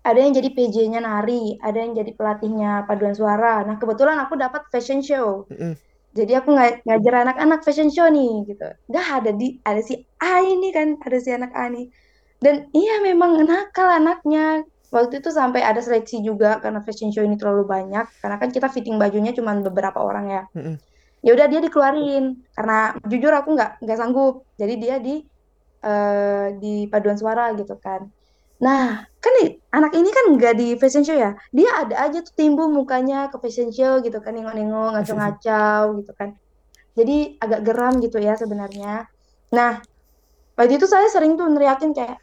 ada 0.04 0.18
yang 0.18 0.32
jadi 0.32 0.48
PJ-nya 0.54 1.00
nari, 1.04 1.58
ada 1.60 1.78
yang 1.78 1.92
jadi 1.94 2.12
pelatihnya 2.14 2.86
paduan 2.88 3.14
suara. 3.14 3.62
Nah, 3.66 3.76
kebetulan 3.76 4.16
aku 4.24 4.34
dapat 4.38 4.62
fashion 4.72 5.00
show. 5.04 5.44
Mm-mm. 5.50 5.74
Jadi 6.16 6.32
aku 6.34 6.50
nga- 6.56 6.80
ngajar 6.82 7.14
anak-anak 7.28 7.60
fashion 7.62 7.90
show 7.92 8.08
nih 8.08 8.48
gitu. 8.48 8.66
Dah 8.88 9.06
ada 9.20 9.30
di 9.30 9.60
ada 9.62 9.80
si 9.84 9.94
A 10.18 10.40
ini 10.42 10.72
kan, 10.72 10.96
ada 11.04 11.16
si 11.20 11.30
anak 11.30 11.52
A 11.52 11.68
nih. 11.68 11.86
Dan 12.40 12.70
iya 12.72 13.02
memang 13.04 13.38
nakal 13.44 13.88
anaknya. 14.00 14.64
Waktu 14.88 15.20
itu 15.20 15.28
sampai 15.28 15.60
ada 15.60 15.84
seleksi 15.84 16.24
juga 16.24 16.64
karena 16.64 16.80
fashion 16.80 17.12
show 17.12 17.20
ini 17.20 17.36
terlalu 17.36 17.68
banyak. 17.68 18.08
Karena 18.24 18.36
kan 18.40 18.48
kita 18.48 18.72
fitting 18.72 18.96
bajunya 18.96 19.36
cuma 19.36 19.52
beberapa 19.60 20.00
orang 20.00 20.26
ya. 20.32 20.42
Mm-mm. 20.56 20.76
Ya 21.20 21.34
udah 21.34 21.46
dia 21.50 21.60
dikeluarin 21.60 22.46
karena 22.56 22.94
jujur 23.10 23.32
aku 23.34 23.48
nggak 23.52 23.70
nggak 23.84 23.98
sanggup. 24.00 24.48
Jadi 24.56 24.74
dia 24.80 24.96
di 25.02 25.14
eh, 25.84 26.46
di 26.62 26.74
paduan 26.88 27.18
suara 27.20 27.52
gitu 27.54 27.76
kan. 27.78 28.08
Nah, 28.58 29.06
kan 29.22 29.32
nih, 29.38 29.62
anak 29.70 29.94
ini 29.94 30.10
kan 30.10 30.24
nggak 30.34 30.54
di 30.58 30.68
fashion 30.74 31.06
show 31.06 31.14
ya. 31.14 31.38
Dia 31.54 31.70
ada 31.86 31.94
aja 32.10 32.18
tuh 32.26 32.34
timbul 32.34 32.66
mukanya 32.70 33.30
ke 33.30 33.38
fashion 33.38 33.70
show 33.70 34.02
gitu 34.02 34.18
kan, 34.18 34.34
nengok-nengok, 34.34 34.98
ngacau-ngacau 34.98 36.02
gitu 36.02 36.12
kan. 36.18 36.34
Jadi 36.98 37.38
agak 37.38 37.60
geram 37.62 38.02
gitu 38.02 38.18
ya 38.18 38.34
sebenarnya. 38.34 39.06
Nah, 39.54 39.78
waktu 40.58 40.82
itu 40.82 40.90
saya 40.90 41.06
sering 41.06 41.38
tuh 41.38 41.46
neriakin 41.46 41.94
kayak, 41.94 42.18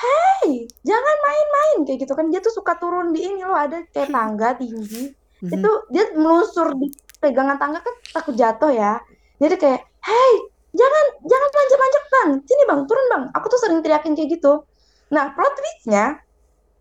Hei, 0.00 0.64
jangan 0.80 1.16
main-main 1.20 1.78
kayak 1.84 2.08
gitu 2.08 2.12
kan. 2.16 2.32
Dia 2.32 2.40
tuh 2.40 2.52
suka 2.52 2.76
turun 2.80 3.12
di 3.12 3.20
ini 3.24 3.44
loh, 3.44 3.56
ada 3.56 3.84
kayak 3.92 4.08
tangga 4.08 4.56
tinggi. 4.56 5.12
Mhm. 5.44 5.52
Itu 5.60 5.70
dia 5.92 6.04
melusur 6.16 6.72
di 6.76 6.88
pegangan 7.20 7.60
tangga 7.60 7.84
kan 7.84 7.94
takut 8.12 8.32
jatuh 8.36 8.72
ya. 8.72 9.00
Jadi 9.40 9.56
kayak, 9.60 9.80
Hei, 10.00 10.32
jangan 10.72 11.04
jangan 11.24 11.48
manjat-manjat 11.52 12.04
bang, 12.08 12.30
sini 12.48 12.62
bang, 12.64 12.80
turun 12.88 13.06
bang. 13.12 13.24
Aku 13.36 13.46
tuh 13.52 13.60
sering 13.60 13.80
teriakin 13.84 14.16
kayak 14.16 14.40
gitu. 14.40 14.64
Nah, 15.10 15.34
plot 15.34 15.52
twist-nya, 15.58 16.22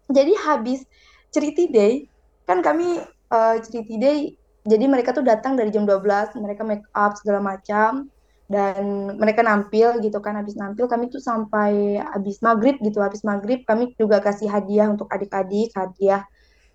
jadi 0.10 0.34
habis 0.46 0.86
Ceriti 1.34 1.66
Day, 1.70 2.06
kan 2.46 2.62
kami 2.62 3.02
eh, 3.06 3.56
Ceriti 3.66 3.98
Day, 3.98 4.38
jadi 4.66 4.86
mereka 4.86 5.18
tuh 5.18 5.26
datang 5.26 5.58
dari 5.58 5.74
jam 5.74 5.86
12, 5.86 6.38
mereka 6.38 6.62
make 6.62 6.86
up 6.94 7.18
segala 7.18 7.42
macam, 7.42 8.06
dan 8.50 9.14
mereka 9.18 9.46
nampil 9.46 10.02
gitu 10.02 10.18
kan, 10.22 10.38
habis 10.38 10.58
nampil 10.58 10.90
kami 10.90 11.10
tuh 11.10 11.22
sampai 11.22 12.02
habis 12.02 12.42
maghrib 12.42 12.78
gitu, 12.82 13.02
habis 13.02 13.22
maghrib 13.22 13.62
kami 13.66 13.94
juga 13.98 14.22
kasih 14.22 14.50
hadiah 14.50 14.90
untuk 14.90 15.10
adik-adik, 15.10 15.70
hadiah 15.74 16.26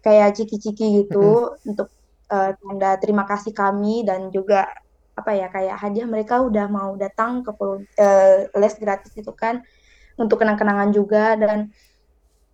kayak 0.03 0.39
ciki-ciki 0.39 1.07
gitu, 1.07 1.55
untuk 1.67 1.91
eh, 2.35 2.51
tanda 2.59 2.99
terima 2.99 3.27
kasih 3.27 3.55
kami, 3.55 4.03
dan 4.03 4.31
juga 4.35 4.71
apa 5.15 5.31
ya, 5.35 5.47
kayak 5.51 5.79
hadiah 5.79 6.07
mereka 6.11 6.43
udah 6.43 6.67
mau 6.67 6.99
datang 6.99 7.47
ke 7.47 7.51
eh, 7.99 8.51
les 8.59 8.75
gratis 8.79 9.15
itu 9.15 9.31
kan, 9.35 9.63
untuk 10.21 10.43
kenang-kenangan 10.43 10.91
juga. 10.91 11.35
Dan 11.39 11.71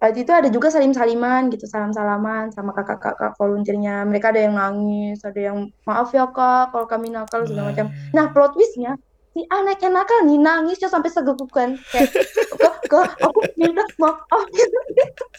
waktu 0.01 0.25
itu 0.25 0.33
ada 0.33 0.49
juga 0.49 0.73
salim-saliman 0.73 1.53
gitu 1.53 1.69
salam-salaman 1.69 2.53
sama 2.53 2.73
kakak-kakak 2.77 3.37
volunteernya. 3.37 4.05
Mereka 4.09 4.33
ada 4.33 4.41
yang 4.45 4.55
nangis 4.57 5.21
ada 5.25 5.41
yang 5.41 5.69
maaf 5.85 6.13
ya 6.13 6.29
kak 6.31 6.73
kalau 6.73 6.87
kami 6.89 7.13
nakal 7.13 7.45
segala 7.45 7.73
macam. 7.73 7.93
Nah. 8.17 8.33
Plot 8.33 8.57
twistnya 8.57 8.97
si 9.31 9.47
anak 9.47 9.79
yang 9.79 9.95
nakal 9.95 10.27
nih 10.27 10.43
nangisnya 10.43 10.91
sampai 10.91 11.07
segegukan 11.07 11.79
kayak 11.95 12.11
kak 12.59 12.77
kak 12.91 13.11
aku 13.23 13.41
minta 13.55 13.87
maaf. 14.03 14.43
Gitu 14.51 14.79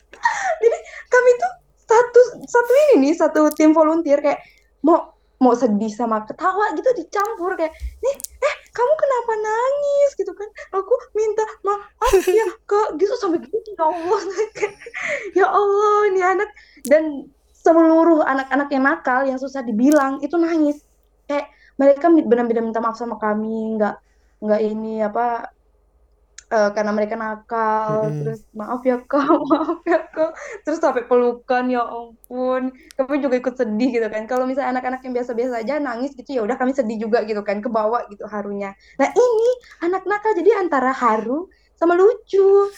jadi 0.64 0.78
kami 1.12 1.30
tuh 1.36 1.54
satu 1.92 2.22
satu 2.48 2.72
ini 2.72 3.12
nih 3.12 3.14
satu 3.20 3.42
tim 3.52 3.76
volunteer 3.76 4.24
kayak 4.24 4.40
mau 4.86 5.12
mau 5.42 5.58
sedih 5.58 5.90
sama 5.90 6.24
ketawa 6.24 6.72
gitu 6.78 6.88
dicampur 6.96 7.58
kayak 7.58 7.74
nih 8.00 8.16
eh 8.16 8.56
kamu 8.72 8.94
kenapa 8.96 9.34
nangis 9.42 10.10
gitu 10.16 10.32
kan 10.38 10.48
aku 10.72 10.94
minta 11.18 11.44
maaf 11.66 12.14
ya 12.30 12.48
kak 12.70 12.90
gitu 13.02 13.11
sampai 13.22 13.40
gitu 13.46 13.70
ya 13.78 13.86
Allah. 13.86 14.22
Ya 15.38 15.48
Allah 15.48 15.98
ini 16.10 16.22
anak. 16.22 16.50
Dan 16.86 17.30
seluruh 17.62 18.26
anak-anak 18.26 18.68
yang 18.74 18.84
nakal 18.84 19.22
yang 19.30 19.38
susah 19.38 19.62
dibilang 19.62 20.18
itu 20.26 20.34
nangis. 20.36 20.82
Kayak 21.30 21.54
mereka 21.78 22.10
benar-benar 22.10 22.66
minta 22.66 22.82
maaf 22.82 22.98
sama 22.98 23.22
kami 23.22 23.78
nggak 23.78 23.96
nggak 24.42 24.62
ini 24.66 25.06
apa 25.06 25.50
eh, 26.52 26.70
karena 26.74 26.92
mereka 26.92 27.16
nakal. 27.16 28.10
Mm-mm. 28.10 28.18
terus 28.26 28.42
maaf 28.58 28.82
ya 28.82 28.98
kak 29.06 29.30
maaf 29.54 29.80
ya 29.86 30.02
kak. 30.10 30.32
Terus 30.66 30.80
sampai 30.82 31.06
pelukan 31.06 31.66
ya 31.70 31.86
ampun 31.86 32.74
kami 32.98 33.16
juga 33.22 33.36
ikut 33.38 33.56
sedih 33.56 33.90
gitu 34.02 34.08
kan. 34.10 34.26
Kalau 34.26 34.50
misalnya 34.50 34.78
anak-anak 34.78 35.02
yang 35.06 35.14
biasa-biasa 35.18 35.62
aja 35.62 35.78
nangis 35.78 36.18
gitu 36.18 36.38
ya 36.38 36.42
udah 36.46 36.58
kami 36.58 36.74
sedih 36.74 36.98
juga 36.98 37.22
gitu 37.30 37.42
kan 37.46 37.62
kebawa 37.62 38.10
gitu 38.10 38.26
harunya. 38.26 38.74
Nah 38.98 39.10
ini 39.14 39.50
anak 39.86 40.04
nakal 40.10 40.34
jadi 40.34 40.62
antara 40.62 40.92
haru 40.92 41.46
sama 41.82 41.98
lucu 41.98 42.70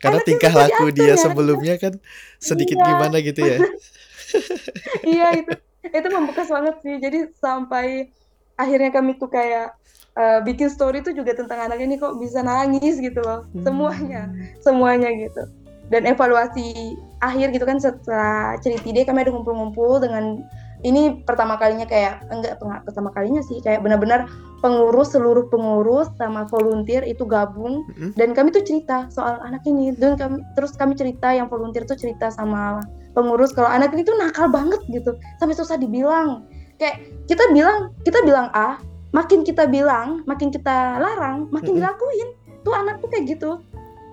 Karena 0.00 0.18
Anaknya 0.18 0.26
tingkah 0.26 0.52
laku 0.56 0.84
dia 0.90 1.12
ya. 1.12 1.14
sebelumnya 1.14 1.74
kan 1.78 1.94
sedikit 2.40 2.74
Iya. 2.74 2.86
gimana 2.88 3.16
gitu 3.20 3.38
ya. 3.38 3.58
iya 5.12 5.28
itu 5.36 5.52
itu 5.84 6.08
membekas 6.08 6.48
banget 6.48 6.74
sih 6.80 6.96
jadi 6.96 7.28
sampai 7.36 8.08
akhirnya 8.56 8.90
kami 8.90 9.14
tuh 9.14 9.28
kayak 9.28 9.76
eh, 10.14 10.38
bikin 10.42 10.72
story 10.72 11.04
tuh 11.04 11.12
juga 11.12 11.36
tentang 11.36 11.68
anak 11.68 11.78
ini 11.78 12.00
kok 12.00 12.16
bisa 12.16 12.40
nangis 12.40 12.98
gitu 12.98 13.20
loh 13.20 13.44
semuanya 13.60 14.26
semuanya 14.58 15.12
gitu 15.12 15.42
dan 15.86 16.08
evaluasi 16.08 16.96
akhir 17.20 17.52
gitu 17.52 17.62
kan 17.62 17.76
setelah 17.76 18.56
cerita 18.58 18.88
dia 18.88 19.04
kami 19.04 19.22
ada 19.22 19.30
ngumpul-ngumpul 19.30 20.00
dengan 20.00 20.40
ini 20.82 21.22
pertama 21.22 21.54
kalinya 21.54 21.86
kayak 21.86 22.26
enggak 22.26 22.58
pertama 22.58 23.14
kalinya 23.14 23.38
sih 23.46 23.62
kayak 23.62 23.86
benar-benar 23.86 24.26
pengurus 24.62 25.14
seluruh 25.14 25.46
pengurus 25.46 26.10
sama 26.18 26.46
volunteer 26.50 27.06
itu 27.06 27.22
gabung. 27.22 27.86
Mm-mm. 27.94 28.10
dan 28.18 28.34
kami 28.34 28.50
tuh 28.50 28.66
cerita 28.66 29.06
soal 29.10 29.38
anak 29.46 29.62
ini. 29.66 29.94
Dan 29.94 30.18
kami 30.18 30.42
terus 30.58 30.74
kami 30.74 30.98
cerita 30.98 31.30
yang 31.30 31.46
volunteer 31.46 31.86
tuh 31.86 31.94
cerita 31.94 32.34
sama 32.34 32.82
pengurus 33.14 33.54
kalau 33.54 33.70
anak 33.70 33.94
ini 33.94 34.02
tuh 34.02 34.14
nakal 34.18 34.50
banget 34.50 34.82
gitu. 34.90 35.14
Sampai 35.38 35.54
susah 35.54 35.78
dibilang. 35.78 36.46
Kayak 36.82 37.06
kita 37.30 37.46
bilang 37.54 37.94
kita 38.02 38.18
bilang 38.26 38.50
A 38.50 38.82
makin 39.14 39.46
kita 39.46 39.70
bilang 39.70 40.26
makin 40.26 40.50
kita 40.50 40.98
larang 40.98 41.46
makin 41.54 41.78
Mm-mm. 41.78 41.82
dilakuin. 41.82 42.28
Tuh 42.66 42.74
anak 42.74 42.98
tuh 42.98 43.10
kayak 43.10 43.38
gitu. 43.38 43.62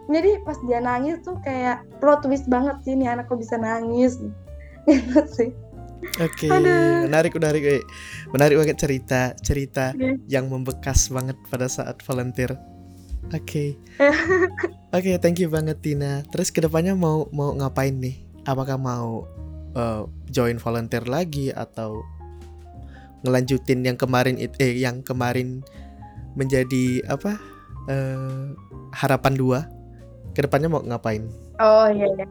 Jadi 0.09 0.41
pas 0.41 0.57
dia 0.65 0.81
nangis 0.81 1.21
tuh 1.21 1.37
kayak 1.45 1.85
plot 2.01 2.25
twist 2.25 2.45
banget 2.49 2.77
sih 2.81 2.93
ini 2.93 3.09
anak 3.09 3.25
kok 3.25 3.41
bisa 3.41 3.57
nangis. 3.57 4.21
Gitu 4.89 5.21
sih 5.29 5.49
Oke, 6.19 6.47
Aduh. 6.47 7.07
menarik, 7.07 7.35
menarik, 7.35 7.63
eh. 7.63 7.83
menarik 8.31 8.55
banget 8.55 8.77
cerita, 8.79 9.35
cerita 9.39 9.91
Oke. 9.91 10.19
yang 10.31 10.47
membekas 10.47 11.11
banget 11.11 11.35
pada 11.51 11.67
saat 11.67 11.99
volunteer. 12.07 12.55
Oke, 13.35 13.75
oke, 14.95 15.11
thank 15.19 15.37
you 15.43 15.51
banget 15.51 15.77
Tina. 15.83 16.23
Terus 16.31 16.49
ke 16.49 16.63
depannya 16.63 16.95
mau 16.95 17.27
mau 17.35 17.51
ngapain 17.51 17.93
nih? 17.93 18.15
Apakah 18.47 18.79
mau 18.79 19.27
eh, 19.75 20.03
join 20.31 20.57
volunteer 20.57 21.03
lagi 21.05 21.51
atau 21.51 22.01
ngelanjutin 23.27 23.83
yang 23.83 23.99
kemarin 23.99 24.39
eh 24.39 24.79
yang 24.79 25.03
kemarin 25.03 25.59
menjadi 26.39 27.03
apa 27.11 27.35
eh, 27.91 28.55
harapan 28.95 29.33
dua 29.35 29.59
ke 30.31 30.39
depannya 30.47 30.71
mau 30.71 30.79
ngapain 30.79 31.27
Oh 31.59 31.91
iya 31.91 32.07
iya. 32.15 32.25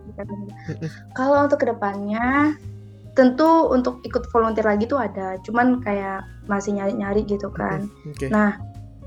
Kalau 1.12 1.44
untuk 1.44 1.60
ke 1.60 1.68
depannya 1.68 2.56
tentu 3.18 3.66
untuk 3.74 3.98
ikut 4.06 4.30
volunteer 4.30 4.62
lagi 4.62 4.86
tuh 4.86 5.02
ada, 5.02 5.34
cuman 5.42 5.82
kayak 5.82 6.22
masih 6.46 6.78
nyari-nyari 6.78 7.26
gitu 7.26 7.50
kan. 7.50 7.90
oke 8.06 8.30
Nah, 8.30 8.54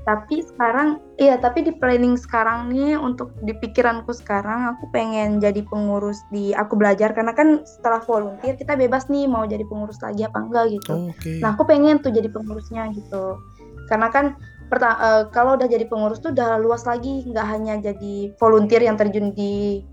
tapi 0.02 0.42
sekarang 0.42 0.98
iya, 1.16 1.38
tapi 1.38 1.62
di 1.62 1.72
planning 1.78 2.18
sekarang 2.18 2.68
nih 2.68 2.98
untuk 2.98 3.32
di 3.40 3.54
pikiranku 3.54 4.10
sekarang 4.10 4.76
aku 4.76 4.90
pengen 4.90 5.38
jadi 5.38 5.62
pengurus 5.64 6.18
di 6.34 6.50
aku 6.52 6.74
belajar 6.74 7.14
karena 7.14 7.32
kan 7.32 7.62
setelah 7.62 8.02
volunteer 8.02 8.58
kita 8.58 8.74
bebas 8.74 9.06
nih 9.06 9.30
mau 9.30 9.46
jadi 9.46 9.62
pengurus 9.64 10.02
lagi 10.02 10.26
apa 10.26 10.42
enggak 10.42 10.64
gitu. 10.76 10.92
Oh, 10.92 11.08
oke 11.08 11.30
Nah, 11.40 11.54
aku 11.56 11.62
pengen 11.64 12.02
tuh 12.02 12.12
jadi 12.12 12.28
pengurusnya 12.28 12.90
gitu. 12.92 13.38
Karena 13.86 14.10
kan 14.10 14.36
perta- 14.66 14.98
eh, 14.98 15.22
kalau 15.30 15.54
udah 15.54 15.68
jadi 15.70 15.86
pengurus 15.86 16.18
tuh 16.18 16.34
udah 16.34 16.58
luas 16.58 16.82
lagi, 16.82 17.22
nggak 17.28 17.46
hanya 17.46 17.74
jadi 17.78 18.34
volunteer 18.42 18.82
yang 18.82 18.98
terjun 18.98 19.30
di 19.32 19.86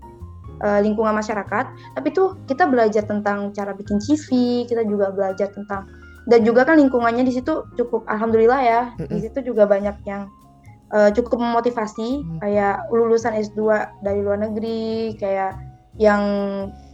eh, 0.60 0.80
lingkungan 0.84 1.12
masyarakat, 1.12 1.64
tapi 1.96 2.08
tuh 2.12 2.36
kita 2.44 2.68
belajar 2.68 3.04
tentang 3.04 3.50
cara 3.50 3.72
bikin 3.72 3.96
CV, 3.98 4.28
kita 4.64 4.84
juga 4.84 5.10
belajar 5.10 5.48
tentang 5.50 5.88
dan 6.28 6.44
juga 6.44 6.68
kan 6.68 6.76
lingkungannya 6.76 7.24
di 7.24 7.32
situ 7.32 7.64
cukup 7.74 8.04
alhamdulillah 8.06 8.60
ya. 8.60 8.80
Di 8.96 9.08
Mm-mm. 9.08 9.20
situ 9.24 9.52
juga 9.52 9.64
banyak 9.64 9.96
yang 10.04 10.28
eh, 10.90 11.10
cukup 11.14 11.38
memotivasi 11.38 12.08
Hmm. 12.20 12.38
kayak 12.42 12.90
lulusan 12.90 13.32
S2 13.34 13.60
dari 14.02 14.20
luar 14.20 14.42
negeri, 14.42 15.14
kayak 15.16 15.54
yang 15.98 16.22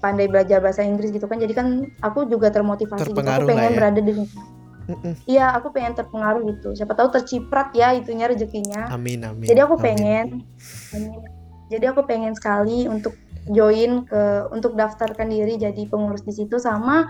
pandai 0.00 0.28
belajar 0.28 0.60
bahasa 0.60 0.84
Inggris 0.84 1.12
gitu 1.12 1.24
kan. 1.24 1.40
Jadi 1.40 1.52
kan 1.52 1.66
aku 2.00 2.24
juga 2.28 2.48
termotivasi 2.52 3.12
gitu. 3.12 3.20
Aku 3.20 3.48
pengen 3.48 3.72
ya. 3.72 3.76
berada 3.76 4.00
di 4.00 4.12
lingkungan. 4.12 4.48
Iya, 5.26 5.50
aku 5.58 5.74
pengen 5.74 5.98
terpengaruh 5.98 6.46
gitu. 6.54 6.78
Siapa 6.78 6.94
tahu 6.94 7.10
terciprat 7.10 7.74
ya 7.74 7.90
itunya 7.90 8.30
rezekinya. 8.30 8.86
amin 8.94 9.26
amin 9.26 9.46
Jadi 9.50 9.58
aku 9.58 9.74
amin. 9.74 9.82
pengen, 9.82 10.26
amin. 10.94 11.20
jadi 11.66 11.90
aku 11.90 12.06
pengen 12.06 12.32
sekali 12.38 12.86
untuk 12.86 13.16
join 13.50 14.06
ke 14.06 14.50
untuk 14.50 14.74
daftarkan 14.74 15.30
diri 15.30 15.58
jadi 15.58 15.86
pengurus 15.86 16.26
di 16.26 16.34
situ 16.34 16.58
sama 16.58 17.06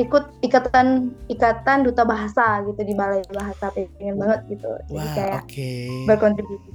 ikut 0.00 0.40
ikatan 0.40 1.12
ikatan 1.28 1.84
duta 1.84 2.08
bahasa 2.08 2.64
gitu 2.64 2.80
di 2.80 2.94
balai 2.96 3.20
bahasa 3.28 3.68
pengen 3.76 4.16
banget 4.16 4.40
gitu. 4.56 4.70
Jadi 4.88 4.96
wah 4.96 5.12
kayak 5.12 5.34
oke 5.44 5.72
berkontribusi. 6.08 6.70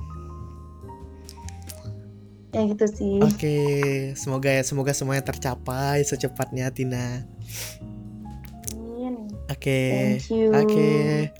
Ya 2.55 2.61
gitu 2.63 2.85
sih. 2.89 3.19
Oke, 3.21 3.57
semoga 4.15 4.49
ya 4.49 4.63
semoga 4.65 4.95
semuanya 4.95 5.25
tercapai 5.29 6.01
secepatnya 6.01 6.71
Tina. 6.73 7.27
Oke. 9.47 10.19
You. 10.27 10.51
Oke, 10.51 10.89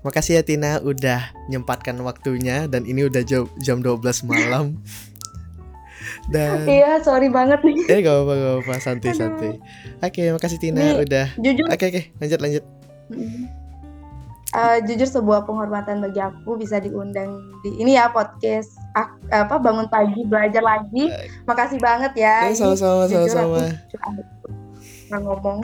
makasih 0.04 0.40
ya 0.40 0.44
Tina 0.44 0.80
udah 0.80 1.32
nyempatkan 1.52 2.00
waktunya 2.00 2.66
dan 2.72 2.88
ini 2.88 3.08
udah 3.08 3.24
jam 3.24 3.52
jam 3.60 3.84
12 3.84 4.28
malam. 4.28 4.80
Dan 6.28 6.68
Iya, 6.68 7.00
sorry 7.00 7.32
banget 7.32 7.64
nih. 7.64 7.78
eh 7.88 8.00
gak 8.02 8.14
apa-apa, 8.14 8.34
gak 8.34 8.52
apa-apa, 8.52 8.74
santai 8.84 9.10
Aduh. 9.10 9.20
santai. 9.20 9.52
Oke, 10.00 10.22
makasih 10.30 10.60
Tina 10.60 10.84
Ini- 10.84 11.00
udah. 11.02 11.28
Jujur 11.40 11.66
Oke 11.68 11.86
oke, 11.88 12.02
lanjut 12.20 12.40
lanjut. 12.40 12.64
Eh, 14.48 14.78
jujur 14.88 15.06
sebuah 15.06 15.44
penghormatan 15.44 16.00
bagi 16.00 16.18
aku 16.18 16.56
bisa 16.56 16.80
diundang 16.80 17.30
di 17.62 17.78
ini 17.78 17.94
ya 17.94 18.08
podcast 18.10 18.80
apa 19.30 19.56
bangun 19.56 19.88
pagi 19.88 20.24
belajar 20.24 20.64
lagi. 20.64 21.12
Makasih 21.44 21.78
banget 21.78 22.16
ya. 22.16 22.48
Eh, 22.48 22.56
sama-sama 22.56 23.06
sama-sama. 23.06 23.64
nggak 25.08 25.22
ngomong. 25.24 25.60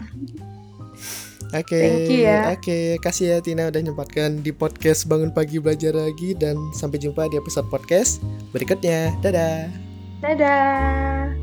Oke, 1.54 2.10
you 2.10 2.26
ya. 2.26 2.50
oke, 2.50 2.98
kasih 2.98 3.26
ya 3.30 3.38
Tina 3.38 3.70
udah 3.70 3.78
nyempatkan 3.78 4.42
di 4.42 4.50
podcast 4.50 5.06
bangun 5.06 5.30
pagi 5.30 5.62
belajar 5.62 5.94
lagi 5.94 6.34
dan 6.34 6.58
sampai 6.74 6.98
jumpa 6.98 7.30
di 7.30 7.38
episode 7.38 7.70
podcast 7.70 8.26
berikutnya. 8.50 9.14
Dadah. 9.22 9.93
Dadah. 10.24 11.36